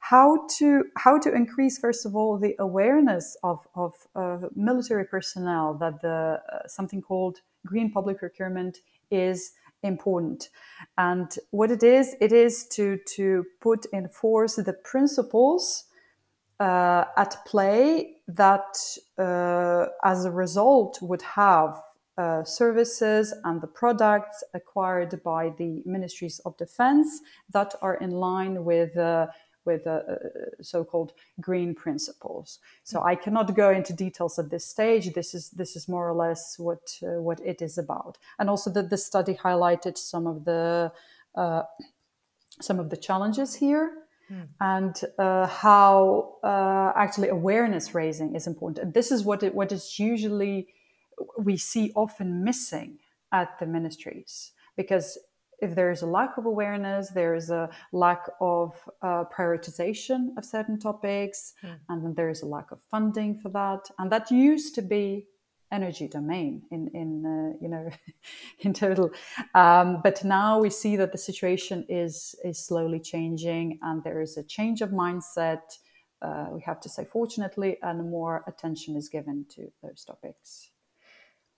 how 0.00 0.46
to 0.58 0.84
how 0.96 1.18
to 1.18 1.32
increase 1.32 1.78
first 1.78 2.06
of 2.06 2.16
all 2.16 2.38
the 2.38 2.54
awareness 2.58 3.36
of 3.42 3.66
of 3.74 3.92
uh, 4.16 4.38
military 4.56 5.04
personnel 5.04 5.74
that 5.74 6.00
the 6.00 6.40
uh, 6.52 6.66
something 6.66 7.02
called 7.02 7.40
green 7.66 7.92
public 7.92 8.18
procurement 8.18 8.78
is 9.10 9.52
important 9.82 10.48
and 10.96 11.36
what 11.50 11.70
it 11.70 11.82
is 11.82 12.16
it 12.20 12.32
is 12.32 12.66
to 12.68 12.98
to 13.06 13.44
put 13.60 13.84
in 13.92 14.08
force 14.08 14.56
the 14.56 14.72
principles 14.84 15.84
uh, 16.60 17.06
at 17.16 17.36
play 17.46 18.16
that, 18.28 18.78
uh, 19.18 19.86
as 20.04 20.24
a 20.26 20.30
result, 20.30 20.98
would 21.00 21.22
have 21.22 21.82
uh, 22.18 22.44
services 22.44 23.32
and 23.44 23.62
the 23.62 23.66
products 23.66 24.44
acquired 24.52 25.22
by 25.22 25.50
the 25.56 25.82
ministries 25.86 26.38
of 26.40 26.54
defense 26.58 27.22
that 27.50 27.74
are 27.80 27.94
in 27.94 28.10
line 28.10 28.62
with 28.64 28.94
uh, 28.96 29.26
with 29.64 29.86
uh, 29.86 29.90
uh, 29.90 30.16
so-called 30.60 31.12
green 31.40 31.74
principles. 31.74 32.58
So 32.82 33.02
I 33.02 33.14
cannot 33.14 33.54
go 33.54 33.70
into 33.70 33.92
details 33.92 34.38
at 34.38 34.50
this 34.50 34.66
stage. 34.66 35.12
This 35.14 35.34
is 35.34 35.50
this 35.50 35.76
is 35.76 35.88
more 35.88 36.06
or 36.08 36.14
less 36.14 36.58
what 36.58 36.98
what 37.00 37.40
it 37.40 37.62
is 37.62 37.78
about. 37.78 38.18
And 38.38 38.50
also 38.50 38.70
that 38.72 38.90
the 38.90 38.98
study 38.98 39.34
highlighted 39.34 39.96
some 39.96 40.26
of 40.26 40.44
the 40.44 40.92
some 42.60 42.78
of 42.78 42.90
the 42.90 42.96
challenges 42.96 43.54
here 43.54 43.92
mm. 44.30 44.46
and 44.60 45.00
uh, 45.18 45.46
how 45.46 46.36
uh, 46.42 46.92
actually 46.96 47.28
awareness 47.28 47.94
raising 47.94 48.34
is 48.34 48.46
important. 48.46 48.78
And 48.78 48.94
this 48.94 49.10
is 49.10 49.24
what 49.24 49.42
it, 49.42 49.54
what 49.54 49.72
is 49.72 49.98
usually 49.98 50.68
we 51.38 51.56
see 51.56 51.92
often 51.94 52.44
missing 52.44 52.98
at 53.32 53.58
the 53.58 53.66
ministries 53.66 54.52
because 54.76 55.18
if 55.60 55.74
there 55.74 55.90
is 55.90 56.02
a 56.02 56.06
lack 56.06 56.38
of 56.38 56.46
awareness, 56.46 57.10
there 57.10 57.34
is 57.34 57.50
a 57.50 57.68
lack 57.92 58.22
of 58.40 58.74
uh, 59.02 59.24
prioritization 59.24 60.28
of 60.38 60.44
certain 60.44 60.78
topics, 60.78 61.52
mm. 61.62 61.76
and 61.88 62.04
then 62.04 62.14
there 62.14 62.30
is 62.30 62.42
a 62.42 62.46
lack 62.46 62.70
of 62.70 62.80
funding 62.90 63.36
for 63.36 63.50
that. 63.50 63.90
And 63.98 64.10
that 64.10 64.30
used 64.30 64.74
to 64.76 64.82
be 64.82 65.26
energy 65.72 66.08
domain 66.08 66.62
in 66.70 66.88
in 66.94 67.24
uh, 67.26 67.56
you 67.60 67.68
know 67.68 67.90
in 68.60 68.72
total. 68.72 69.10
Um, 69.54 70.00
but 70.02 70.24
now 70.24 70.58
we 70.60 70.70
see 70.70 70.96
that 70.96 71.12
the 71.12 71.18
situation 71.18 71.84
is 71.88 72.34
is 72.44 72.64
slowly 72.64 73.00
changing 73.00 73.78
and 73.82 74.02
there 74.04 74.20
is 74.20 74.36
a 74.36 74.42
change 74.42 74.80
of 74.82 74.90
mindset. 74.90 75.62
Uh, 76.22 76.48
we 76.52 76.60
have 76.60 76.80
to 76.80 76.88
say 76.88 77.04
fortunately 77.04 77.78
and 77.82 78.10
more 78.10 78.44
attention 78.46 78.96
is 78.96 79.08
given 79.08 79.46
to 79.48 79.72
those 79.82 80.04
topics. 80.04 80.70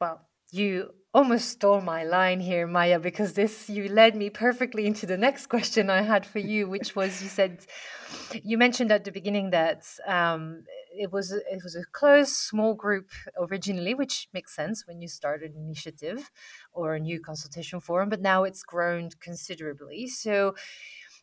Well 0.00 0.20
you 0.52 0.90
almost 1.14 1.48
stole 1.48 1.80
my 1.80 2.04
line 2.04 2.38
here, 2.38 2.66
Maja, 2.66 2.98
because 2.98 3.32
this 3.32 3.70
you 3.70 3.88
led 3.88 4.14
me 4.14 4.28
perfectly 4.28 4.86
into 4.86 5.06
the 5.06 5.16
next 5.16 5.46
question 5.46 5.88
I 5.90 6.02
had 6.02 6.26
for 6.26 6.38
you, 6.38 6.68
which 6.68 6.94
was 6.94 7.22
you 7.22 7.28
said 7.28 7.66
you 8.44 8.58
mentioned 8.58 8.92
at 8.92 9.04
the 9.04 9.10
beginning 9.10 9.50
that 9.50 9.84
um, 10.06 10.64
it 10.96 11.12
was 11.12 11.32
it 11.32 11.62
was 11.62 11.76
a 11.76 11.84
close 11.92 12.36
small 12.36 12.74
group 12.74 13.10
originally, 13.38 13.94
which 13.94 14.28
makes 14.32 14.54
sense 14.54 14.86
when 14.86 15.00
you 15.00 15.08
start 15.08 15.42
an 15.42 15.54
initiative 15.56 16.30
or 16.72 16.94
a 16.94 17.00
new 17.00 17.20
consultation 17.20 17.80
forum, 17.80 18.08
but 18.08 18.20
now 18.20 18.44
it's 18.44 18.62
grown 18.62 19.10
considerably. 19.20 20.08
So, 20.08 20.54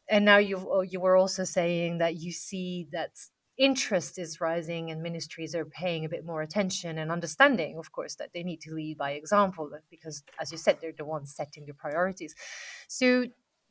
and 0.09 0.25
now 0.25 0.37
you 0.37 0.57
oh, 0.57 0.81
you 0.81 0.99
were 0.99 1.15
also 1.15 1.43
saying 1.43 1.99
that 1.99 2.15
you 2.17 2.31
see 2.31 2.87
that 2.91 3.11
interest 3.57 4.17
is 4.17 4.39
rising 4.39 4.89
and 4.89 5.03
ministries 5.03 5.53
are 5.53 5.65
paying 5.65 6.05
a 6.05 6.09
bit 6.09 6.25
more 6.25 6.41
attention 6.41 6.97
and 6.97 7.11
understanding 7.11 7.77
of 7.77 7.91
course 7.91 8.15
that 8.15 8.29
they 8.33 8.41
need 8.41 8.61
to 8.61 8.73
lead 8.73 8.97
by 8.97 9.11
example 9.11 9.69
because 9.89 10.23
as 10.39 10.49
you 10.49 10.57
said 10.57 10.77
they're 10.79 10.93
the 10.97 11.03
ones 11.03 11.35
setting 11.35 11.65
the 11.65 11.73
priorities 11.73 12.33
so 12.87 13.25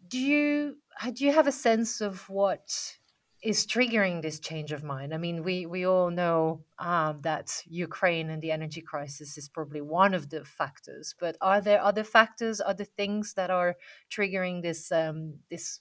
do 0.07 0.19
you 0.19 0.77
do 1.15 1.25
you 1.25 1.33
have 1.33 1.47
a 1.47 1.53
sense 1.53 2.03
of 2.03 2.29
what 2.29 2.99
is 3.43 3.67
triggering 3.67 4.21
this 4.21 4.41
change 4.41 4.73
of 4.73 4.83
mind 4.83 5.15
i 5.15 5.17
mean 5.17 5.45
we 5.45 5.65
we 5.67 5.87
all 5.87 6.11
know 6.11 6.61
um, 6.79 7.21
that 7.23 7.63
ukraine 7.67 8.31
and 8.31 8.43
the 8.43 8.51
energy 8.51 8.81
crisis 8.81 9.39
is 9.39 9.49
probably 9.49 9.81
one 9.81 10.13
of 10.13 10.29
the 10.31 10.45
factors 10.45 11.15
but 11.21 11.37
are 11.41 11.61
there 11.61 11.81
other 11.81 12.05
factors 12.05 12.61
other 12.65 12.85
things 12.85 13.35
that 13.35 13.51
are 13.51 13.77
triggering 14.11 14.61
this 14.63 14.91
um, 14.91 15.35
this 15.51 15.81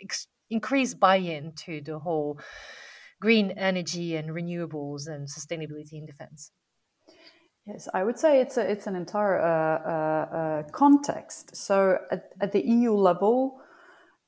ex- 0.00 0.28
increased 0.50 0.98
buy-in 0.98 1.52
to 1.52 1.80
the 1.80 1.98
whole 1.98 2.38
green 3.20 3.50
energy 3.52 4.16
and 4.16 4.30
renewables 4.30 5.08
and 5.08 5.28
sustainability 5.28 5.94
in 5.94 6.06
defense? 6.06 6.50
Yes, 7.66 7.88
I 7.94 8.04
would 8.04 8.18
say 8.18 8.40
it's 8.42 8.58
a, 8.58 8.70
it's 8.70 8.86
an 8.86 8.94
entire 8.94 9.40
uh, 9.40 9.78
uh, 9.94 10.36
uh, 10.36 10.62
context. 10.70 11.56
So 11.56 11.98
at, 12.10 12.34
at, 12.42 12.52
the 12.52 12.60
EU 12.60 12.92
level, 12.92 13.62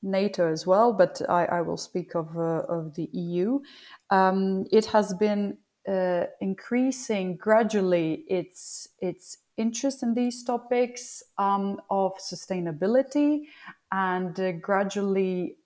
NATO 0.03 0.51
as 0.51 0.67
well, 0.67 0.93
but 0.93 1.21
I, 1.29 1.47
I 1.47 1.61
will 1.63 1.77
speak 1.77 2.15
of 2.15 2.37
uh, 2.37 2.63
of 2.69 2.95
the 2.95 3.09
EU. 3.13 3.61
Um, 4.11 4.67
it 4.71 4.87
has 4.87 5.15
been 5.15 5.59
uh, 5.89 6.25
increasing 6.41 7.37
gradually 7.37 8.25
its 8.29 8.89
its 9.01 9.39
interest 9.57 10.03
in 10.03 10.15
these 10.15 10.45
topics 10.45 11.23
um, 11.39 11.81
of 11.91 12.13
sustainability 12.19 13.45
and 13.91 14.39
uh, 14.39 14.53
gradually 14.53 15.57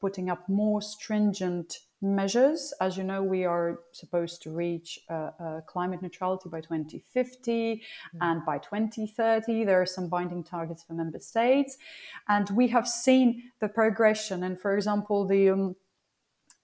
putting 0.00 0.30
up 0.30 0.48
more 0.48 0.82
stringent 0.82 1.78
measures. 2.02 2.72
As 2.80 2.96
you 2.96 3.04
know, 3.04 3.22
we 3.22 3.44
are 3.44 3.80
supposed 3.92 4.42
to 4.42 4.50
reach 4.50 5.00
uh, 5.08 5.30
uh, 5.40 5.60
climate 5.62 6.02
neutrality 6.02 6.48
by 6.48 6.60
2050 6.60 7.52
mm-hmm. 7.52 8.18
and 8.20 8.44
by 8.44 8.58
2030. 8.58 9.64
There 9.64 9.80
are 9.80 9.86
some 9.86 10.08
binding 10.08 10.44
targets 10.44 10.82
for 10.82 10.94
member 10.94 11.18
states. 11.18 11.78
And 12.28 12.48
we 12.50 12.68
have 12.68 12.86
seen 12.86 13.50
the 13.60 13.68
progression. 13.68 14.42
And 14.42 14.60
for 14.60 14.76
example, 14.76 15.26
the 15.26 15.50
um, 15.50 15.76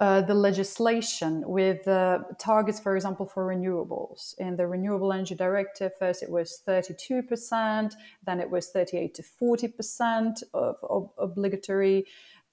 uh, 0.03 0.20
the 0.20 0.35
legislation 0.35 1.45
with 1.47 1.87
uh, 1.87 2.18
targets, 2.37 2.80
for 2.80 2.97
example, 2.97 3.24
for 3.24 3.47
renewables. 3.47 4.37
In 4.39 4.57
the 4.57 4.66
Renewable 4.66 5.12
Energy 5.12 5.37
Directive, 5.37 5.93
first 5.97 6.24
it 6.24 6.28
was 6.28 6.61
32%, 6.66 7.93
then 8.26 8.41
it 8.41 8.51
was 8.51 8.70
38 8.70 9.14
to 9.14 9.22
40% 9.22 10.43
of, 10.55 10.76
of 10.83 11.11
obligatory 11.18 12.05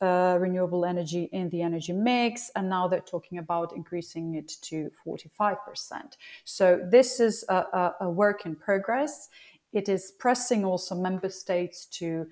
uh, 0.02 0.38
renewable 0.40 0.86
energy 0.86 1.30
in 1.32 1.50
the 1.50 1.62
energy 1.62 1.94
mix, 1.94 2.50
and 2.56 2.70
now 2.70 2.88
they're 2.88 3.00
talking 3.02 3.38
about 3.38 3.76
increasing 3.76 4.36
it 4.36 4.52
to 4.62 4.90
45%. 5.06 5.58
So 6.46 6.80
this 6.90 7.20
is 7.20 7.44
a, 7.50 7.56
a, 7.56 7.96
a 8.02 8.10
work 8.10 8.46
in 8.46 8.56
progress. 8.56 9.30
It 9.74 9.90
is 9.90 10.14
pressing 10.18 10.66
also 10.66 10.96
member 10.96 11.30
states 11.30 11.86
to 11.98 12.28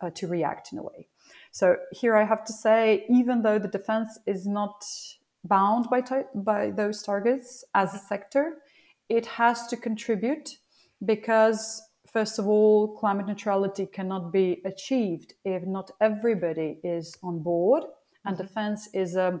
uh, 0.00 0.10
to 0.10 0.26
react 0.26 0.72
in 0.72 0.78
a 0.78 0.82
way. 0.82 1.08
So 1.52 1.76
here 1.92 2.16
I 2.16 2.24
have 2.24 2.42
to 2.46 2.52
say, 2.52 3.04
even 3.10 3.42
though 3.42 3.58
the 3.58 3.68
defense 3.68 4.18
is 4.26 4.46
not 4.46 4.82
bound 5.44 5.88
by 5.90 6.02
by 6.34 6.70
those 6.70 7.02
targets 7.02 7.64
as 7.74 7.94
a 7.94 7.98
sector, 7.98 8.58
it 9.08 9.26
has 9.26 9.66
to 9.66 9.76
contribute 9.76 10.56
because 11.04 11.82
first 12.12 12.38
of 12.38 12.46
all, 12.46 12.88
climate 12.96 13.26
neutrality 13.26 13.86
cannot 13.86 14.32
be 14.32 14.62
achieved 14.64 15.34
if 15.44 15.64
not 15.64 15.90
everybody 16.00 16.78
is 16.82 17.16
on 17.22 17.42
board. 17.42 17.84
And 18.24 18.36
mm-hmm. 18.36 18.46
defense 18.46 18.88
is 18.92 19.16
a 19.16 19.40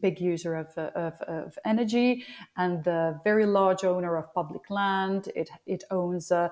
big 0.00 0.20
user 0.20 0.56
of, 0.56 0.68
uh, 0.76 0.90
of, 0.94 1.14
of, 1.22 1.58
energy 1.64 2.24
and 2.56 2.86
a 2.86 3.20
very 3.24 3.46
large 3.46 3.84
owner 3.84 4.16
of 4.16 4.32
public 4.34 4.68
land. 4.68 5.28
It, 5.34 5.48
it 5.66 5.84
owns 5.90 6.30
a 6.30 6.50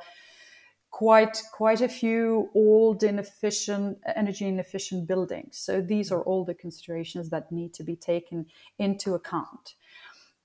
quite 0.91 1.43
quite 1.53 1.81
a 1.81 1.89
few 1.89 2.49
old 2.55 3.03
inefficient 3.03 3.99
energy 4.15 4.47
inefficient 4.47 5.09
buildings 5.09 5.59
so 5.59 5.81
these 5.81 6.11
mm-hmm. 6.11 6.21
are 6.21 6.23
all 6.23 6.45
the 6.45 6.55
considerations 6.55 7.29
that 7.31 7.51
need 7.51 7.75
to 7.75 7.83
be 7.83 7.97
taken 7.97 8.47
into 8.79 9.15
account 9.15 9.75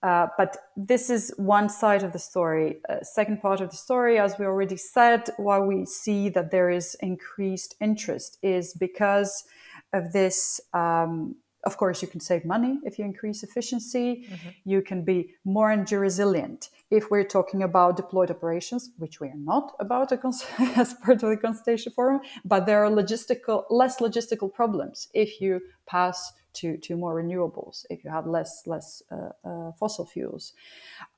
uh, 0.02 0.28
but 0.38 0.58
this 0.78 1.10
is 1.10 1.34
one 1.38 1.70
side 1.70 2.04
of 2.04 2.14
the 2.14 2.20
story. 2.20 2.78
Uh, 2.88 3.02
second 3.02 3.42
part 3.42 3.60
of 3.60 3.70
the 3.70 3.76
story, 3.76 4.18
as 4.18 4.38
we 4.40 4.46
already 4.46 4.78
said, 4.78 5.30
why 5.38 5.60
we 5.60 5.86
see 5.86 6.30
that 6.30 6.52
there 6.52 6.70
is 6.70 6.96
increased 7.02 7.76
interest 7.82 8.38
is 8.42 8.74
because 8.74 9.44
of 9.92 10.14
this 10.14 10.62
um, 10.74 11.36
of 11.66 11.76
course, 11.78 12.02
you 12.02 12.08
can 12.08 12.22
save 12.22 12.46
money 12.46 12.80
if 12.84 12.98
you 12.98 13.06
increase 13.06 13.44
efficiency. 13.44 14.26
Mm-hmm. 14.30 14.50
You 14.64 14.82
can 14.82 15.04
be 15.04 15.36
more 15.44 15.72
energy 15.72 15.98
resilient. 15.98 16.70
If 16.90 17.12
we're 17.12 17.26
talking 17.26 17.64
about 17.64 17.98
deployed 17.98 18.32
operations, 18.32 18.92
which 18.98 19.20
we 19.20 19.28
are 19.28 19.38
not 19.38 19.76
about 19.80 20.12
as 20.78 20.94
part 20.94 21.22
of 21.22 21.30
the 21.30 21.38
consultation 21.38 21.92
forum, 21.92 22.22
but 22.46 22.66
there 22.66 22.84
are 22.86 22.90
logistical, 22.90 23.66
less 23.70 24.00
logistical 24.00 24.52
problems 24.54 25.10
if 25.14 25.42
you 25.42 25.62
pass 25.86 26.32
to, 26.54 26.78
to 26.78 26.96
more 26.96 27.22
renewables, 27.22 27.86
if 27.90 28.04
you 28.04 28.10
have 28.10 28.28
less 28.28 28.64
less 28.66 29.02
uh, 29.12 29.30
uh, 29.48 29.72
fossil 29.80 30.06
fuels. 30.06 30.54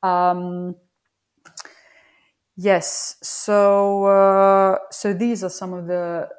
Um, 0.04 0.76
yes, 2.56 3.18
so 3.22 4.06
uh, 4.06 4.78
so 4.92 5.14
these 5.14 5.44
are 5.44 5.50
some 5.50 5.74
of 5.74 5.88
the 5.88 6.30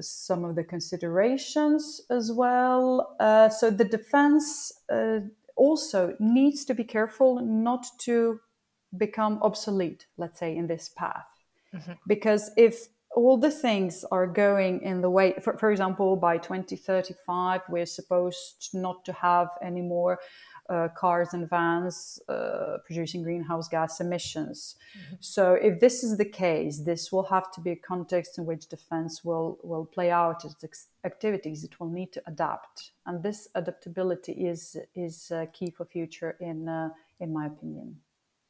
some 0.00 0.44
of 0.44 0.56
the 0.56 0.64
considerations 0.64 2.00
as 2.10 2.32
well. 2.32 3.16
Uh, 3.20 3.48
so 3.48 3.70
the 3.70 3.84
defense 3.84 4.72
uh, 4.92 5.20
also 5.56 6.16
needs 6.18 6.64
to 6.64 6.74
be 6.74 6.84
careful 6.84 7.40
not 7.40 7.86
to 7.98 8.40
become 8.96 9.38
obsolete, 9.42 10.06
let's 10.16 10.38
say, 10.38 10.56
in 10.56 10.66
this 10.66 10.88
path. 10.88 11.28
Mm-hmm. 11.74 11.92
Because 12.06 12.50
if 12.56 12.88
all 13.12 13.36
the 13.36 13.50
things 13.50 14.04
are 14.12 14.26
going 14.26 14.82
in 14.82 15.00
the 15.00 15.10
way, 15.10 15.34
for, 15.42 15.56
for 15.58 15.70
example, 15.70 16.16
by 16.16 16.38
2035, 16.38 17.62
we're 17.68 17.86
supposed 17.86 18.70
not 18.72 19.04
to 19.04 19.12
have 19.12 19.48
any 19.62 19.82
more 19.82 20.20
uh, 20.68 20.86
cars 20.96 21.34
and 21.34 21.50
vans 21.50 22.20
uh, 22.28 22.76
producing 22.86 23.24
greenhouse 23.24 23.66
gas 23.66 24.00
emissions. 24.00 24.76
Mm-hmm. 24.96 25.16
So, 25.18 25.54
if 25.54 25.80
this 25.80 26.04
is 26.04 26.16
the 26.16 26.24
case, 26.24 26.82
this 26.84 27.10
will 27.10 27.24
have 27.24 27.50
to 27.52 27.60
be 27.60 27.72
a 27.72 27.76
context 27.76 28.38
in 28.38 28.46
which 28.46 28.68
defense 28.68 29.24
will, 29.24 29.58
will 29.64 29.84
play 29.84 30.12
out 30.12 30.44
its 30.44 30.86
activities. 31.04 31.64
It 31.64 31.80
will 31.80 31.90
need 31.90 32.12
to 32.12 32.22
adapt, 32.28 32.92
and 33.06 33.20
this 33.20 33.48
adaptability 33.56 34.32
is 34.32 34.76
is 34.94 35.32
uh, 35.32 35.46
key 35.52 35.72
for 35.76 35.84
future, 35.84 36.36
in 36.40 36.68
uh, 36.68 36.90
in 37.18 37.32
my 37.32 37.46
opinion. 37.46 37.96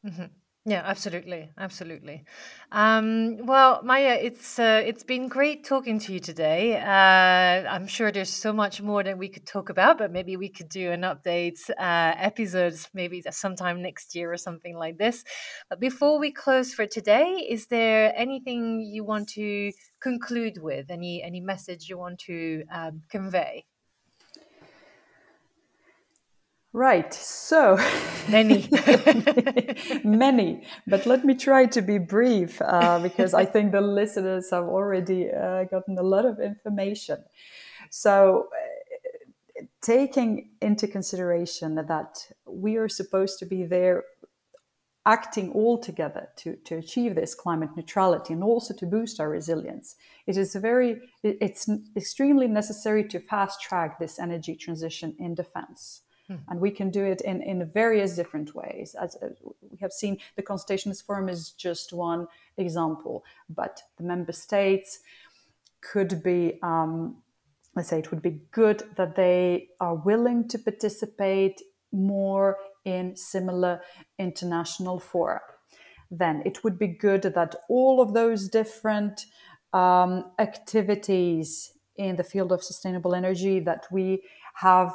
Mm-hmm. 0.05 0.25
Yeah, 0.67 0.83
absolutely, 0.85 1.51
absolutely. 1.57 2.25
Um, 2.71 3.47
well, 3.47 3.83
Maja, 3.83 4.13
it's 4.21 4.59
uh, 4.59 4.83
it's 4.85 5.03
been 5.03 5.27
great 5.27 5.65
talking 5.65 5.99
to 6.01 6.13
you 6.13 6.21
today. 6.21 6.77
Uh, 6.77 7.67
I'm 7.67 7.87
sure 7.87 8.13
there's 8.13 8.29
so 8.29 8.53
much 8.53 8.83
more 8.83 9.03
that 9.03 9.17
we 9.17 9.31
could 9.31 9.47
talk 9.47 9.71
about, 9.71 9.97
but 9.97 10.13
maybe 10.13 10.37
we 10.37 10.51
could 10.51 10.69
do 10.69 10.91
an 10.93 11.01
update 11.01 11.59
uh, 11.79 12.13
episodes 12.19 12.91
maybe 12.93 13.23
sometime 13.31 13.81
next 13.81 14.15
year 14.15 14.31
or 14.31 14.37
something 14.37 14.77
like 14.77 14.99
this. 14.99 15.25
But 15.71 15.81
before 15.81 16.19
we 16.19 16.31
close 16.31 16.75
for 16.75 16.85
today, 16.87 17.47
is 17.49 17.69
there 17.69 18.13
anything 18.15 18.83
you 18.83 19.03
want 19.03 19.31
to 19.31 19.73
conclude 20.03 20.59
with? 20.63 20.91
Any 20.91 21.23
any 21.23 21.41
message 21.41 21.89
you 21.89 21.97
want 21.97 22.19
to 22.29 22.65
um, 22.71 23.03
convey? 23.09 23.65
Right. 26.73 27.13
So 27.13 27.79
many, 28.29 28.69
many. 30.05 30.63
But 30.87 31.05
let 31.05 31.25
me 31.25 31.35
try 31.35 31.67
to 31.67 31.83
be 31.83 31.99
brief 31.99 32.63
uh, 32.63 33.01
because 33.01 33.35
I 33.35 33.45
think 33.45 33.73
the 33.73 33.81
listeners 33.81 34.51
have 34.51 34.65
already 34.65 35.31
uh, 35.31 35.65
gotten 35.65 35.99
a 35.99 36.03
lot 36.03 36.25
of 36.25 36.39
information. 36.39 37.25
So, 37.91 38.49
uh, 38.53 39.65
taking 39.83 40.51
into 40.63 40.87
consideration 40.87 41.75
that 41.75 42.29
we 42.47 42.77
are 42.77 42.89
supposed 42.89 43.39
to 43.41 43.47
be 43.47 43.65
there 43.65 44.05
acting 45.07 45.51
all 45.53 45.79
together 45.79 46.29
to, 46.37 46.57
to 46.57 46.77
achieve 46.77 47.15
this 47.15 47.35
climate 47.35 47.71
neutrality 47.75 48.35
and 48.35 48.45
also 48.45 48.75
to 48.75 48.85
boost 48.85 49.19
our 49.19 49.31
resilience 49.31 49.97
it 50.31 50.37
is 50.37 50.55
very 50.55 51.01
it's 51.25 51.69
extremely 51.97 52.47
necessary 52.47 53.03
to 53.09 53.19
fast 53.19 53.61
track 53.61 53.99
this 53.99 54.19
energy 54.19 54.55
transition 54.55 55.17
in 55.19 55.35
defense. 55.35 56.03
And 56.49 56.61
we 56.61 56.71
can 56.71 56.91
do 56.91 57.05
it 57.05 57.21
in, 57.23 57.43
in 57.43 57.69
various 57.69 58.15
different 58.15 58.55
ways. 58.55 58.95
As 59.01 59.17
we 59.61 59.79
have 59.81 59.93
seen, 59.93 60.19
the 60.37 60.43
Consultations 60.43 61.01
Forum 61.01 61.29
is 61.29 61.51
just 61.51 61.93
one 61.93 62.29
example, 62.57 63.25
but 63.49 63.83
the 63.97 64.05
member 64.05 64.33
states 64.33 65.01
could 65.81 66.23
be, 66.23 66.59
um, 66.63 67.17
let's 67.75 67.89
say, 67.89 67.99
it 67.99 68.11
would 68.11 68.23
be 68.23 68.41
good 68.53 68.83
that 68.97 69.17
they 69.17 69.69
are 69.81 69.95
willing 69.95 70.47
to 70.49 70.59
participate 70.59 71.61
more 71.93 72.59
in 72.85 73.17
similar 73.17 73.81
international 74.19 75.01
fora. 75.01 75.41
Then 76.11 76.43
it 76.45 76.65
would 76.65 76.79
be 76.79 76.89
good 76.89 77.23
that 77.23 77.55
all 77.69 78.01
of 78.01 78.15
those 78.15 78.49
different 78.49 79.27
um, 79.73 80.33
activities 80.39 81.73
in 81.97 82.17
the 82.17 82.25
field 82.25 82.53
of 82.53 82.63
sustainable 82.63 83.15
energy 83.15 83.61
that 83.61 83.87
we 83.91 84.23
have 84.55 84.93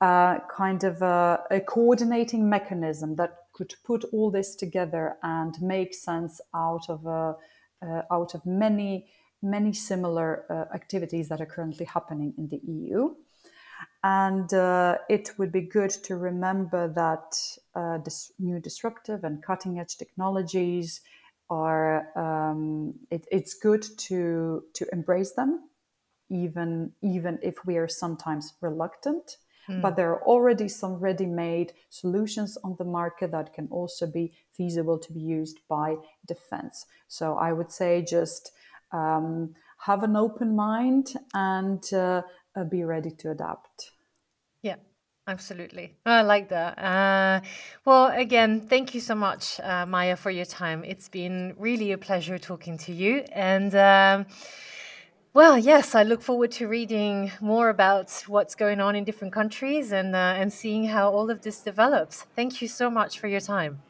kind 0.00 0.84
of 0.84 1.02
a, 1.02 1.40
a, 1.50 1.60
coordinating 1.60 2.48
mechanism 2.48 3.16
that 3.16 3.36
could 3.52 3.74
put 3.84 4.04
all 4.12 4.30
this 4.30 4.54
together 4.54 5.16
and 5.22 5.54
make 5.62 5.94
sense 5.94 6.40
out 6.54 6.84
of 6.88 7.06
a, 7.06 7.36
uh, 7.82 8.02
out 8.10 8.34
of 8.34 8.44
many 8.44 9.06
many 9.42 9.72
similar 9.72 10.44
uh, 10.50 10.74
activities 10.74 11.28
that 11.28 11.40
are 11.40 11.46
currently 11.46 11.86
happening 11.86 12.34
in 12.38 12.48
the 12.48 12.60
EU. 12.66 13.14
And 14.02 14.52
uh, 14.54 14.98
it 15.08 15.30
would 15.38 15.52
be 15.52 15.60
good 15.60 15.90
to 16.04 16.16
remember 16.16 16.88
that 16.88 17.36
uh, 17.74 17.98
new 18.38 18.60
disruptive 18.60 19.24
and 19.24 19.42
cutting 19.42 19.78
edge 19.78 19.96
technologies 19.96 21.00
are 21.50 22.08
um, 22.18 22.94
it, 23.10 23.26
it's 23.30 23.54
good 23.54 23.84
to 23.98 24.64
to 24.74 24.86
embrace 24.92 25.32
them, 25.32 25.68
even 26.30 26.92
even 27.02 27.38
if 27.42 27.64
we 27.66 27.76
are 27.76 27.88
sometimes 27.88 28.54
reluctant 28.60 29.36
Mm. 29.68 29.82
But 29.82 29.96
there 29.96 30.10
are 30.10 30.22
already 30.22 30.68
some 30.68 30.94
ready 30.94 31.26
made 31.26 31.72
solutions 31.90 32.56
on 32.62 32.76
the 32.78 32.84
market 32.84 33.32
that 33.32 33.52
can 33.52 33.68
also 33.70 34.06
be 34.06 34.32
feasible 34.56 34.98
to 34.98 35.12
be 35.12 35.20
used 35.20 35.60
by 35.68 35.96
defense. 36.26 36.86
So 37.08 37.34
I 37.34 37.52
would 37.52 37.70
say 37.70 38.02
just 38.02 38.52
um, 38.92 39.54
have 39.78 40.02
an 40.02 40.16
open 40.16 40.54
mind 40.54 41.12
and 41.34 41.82
uh, 41.92 42.22
uh, 42.54 42.64
be 42.64 42.84
ready 42.84 43.10
to 43.10 43.30
adapt. 43.30 43.90
Yeah. 44.62 44.76
Absolutely. 45.28 45.96
I 46.06 46.22
like 46.22 46.50
that. 46.50 46.78
Uh, 46.78 47.40
well, 47.84 48.12
again, 48.16 48.60
thank 48.60 48.94
you 48.94 49.00
so 49.00 49.16
much, 49.16 49.58
uh, 49.58 49.84
Maja, 49.84 50.14
for 50.14 50.30
your 50.30 50.44
time. 50.44 50.84
It's 50.84 51.08
been 51.08 51.52
really 51.58 51.90
a 51.90 51.98
pleasure 51.98 52.38
talking 52.38 52.78
to 52.78 52.92
you. 52.92 53.24
And 53.32 53.74
um, 53.74 54.26
well, 55.36 55.58
yes, 55.58 55.94
I 55.94 56.02
look 56.02 56.22
forward 56.22 56.50
to 56.52 56.66
reading 56.66 57.30
more 57.42 57.68
about 57.68 58.10
what's 58.26 58.54
going 58.54 58.80
on 58.80 58.96
in 58.96 59.04
different 59.04 59.34
countries 59.34 59.92
and 59.92 60.16
uh, 60.16 60.40
and 60.40 60.50
seeing 60.50 60.86
how 60.86 61.10
all 61.16 61.28
of 61.34 61.38
this 61.42 61.58
develops. 61.70 62.14
Thank 62.34 62.62
you 62.62 62.68
so 62.68 62.86
much 62.88 63.12
for 63.20 63.28
your 63.28 63.42
time. 63.54 63.82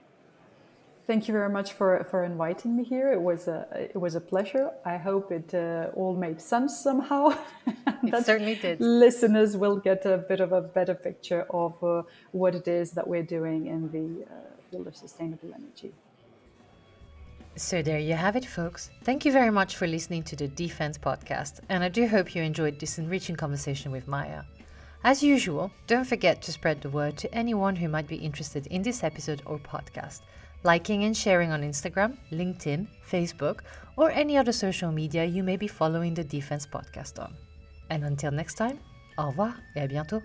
Thank 1.07 1.29
you 1.29 1.33
very 1.41 1.53
much 1.59 1.73
for, 1.73 2.05
for 2.11 2.25
inviting 2.25 2.77
me 2.77 2.83
here. 2.83 3.13
It 3.13 3.23
was 3.23 3.47
a 3.47 3.61
it 3.95 4.01
was 4.07 4.17
a 4.17 4.21
pleasure. 4.33 4.73
I 4.85 4.97
hope 4.97 5.31
it 5.31 5.55
uh, 5.55 5.99
all 5.99 6.17
made 6.17 6.41
sense 6.41 6.73
somehow. 6.89 7.23
it 8.03 8.27
certainly 8.27 8.57
did. 8.57 8.81
Listeners 8.81 9.57
will 9.57 9.77
get 9.77 10.05
a 10.05 10.19
bit 10.19 10.41
of 10.41 10.51
a 10.51 10.63
better 10.79 10.97
picture 10.97 11.43
of 11.51 11.73
uh, 11.85 12.03
what 12.33 12.57
it 12.57 12.67
is 12.67 12.91
that 12.97 13.07
we're 13.07 13.29
doing 13.39 13.61
in 13.75 13.81
the 13.97 14.09
uh, 14.25 14.31
field 14.69 14.89
of 14.89 14.97
sustainable 14.97 15.51
energy. 15.55 15.93
So 17.59 17.81
there 17.81 17.99
you 17.99 18.13
have 18.13 18.37
it, 18.37 18.45
folks. 18.45 18.91
Thank 19.03 19.25
you 19.25 19.33
very 19.33 19.51
much 19.51 19.77
for 19.77 19.87
listening 19.87 20.23
to 20.25 20.37
the 20.37 20.47
Defense 20.47 20.99
Podcast, 20.99 21.61
and 21.71 21.83
I 21.83 21.89
do 21.89 22.07
hope 22.07 22.35
you 22.35 22.43
enjoyed 22.43 22.79
this 22.79 22.99
enriching 22.99 23.35
conversation 23.35 23.91
with 23.91 24.07
Maja. 24.07 24.45
As 25.03 25.23
usual, 25.23 25.71
don't 25.87 26.05
forget 26.05 26.43
to 26.43 26.53
spread 26.53 26.83
the 26.83 26.91
word 26.91 27.17
to 27.17 27.35
anyone 27.35 27.75
who 27.75 27.89
might 27.89 28.09
be 28.09 28.17
interested 28.17 28.67
in 28.67 28.83
this 28.83 29.03
episode 29.03 29.41
or 29.47 29.59
podcast, 29.59 30.21
liking 30.65 31.05
and 31.05 31.17
sharing 31.17 31.51
on 31.51 31.63
Instagram, 31.63 32.19
LinkedIn, 32.31 32.89
Facebook, 33.11 33.61
or 33.97 34.11
any 34.11 34.37
other 34.37 34.53
social 34.53 34.93
media 34.93 35.25
you 35.25 35.43
may 35.43 35.57
be 35.57 35.69
following 35.69 36.13
the 36.13 36.25
Defense 36.25 36.67
Podcast 36.67 37.19
on. 37.19 37.35
And 37.89 38.05
until 38.05 38.33
next 38.33 38.57
time, 38.57 38.81
au 39.17 39.29
revoir 39.29 39.55
et 39.75 39.81
à 39.81 39.89
bientôt. 39.89 40.21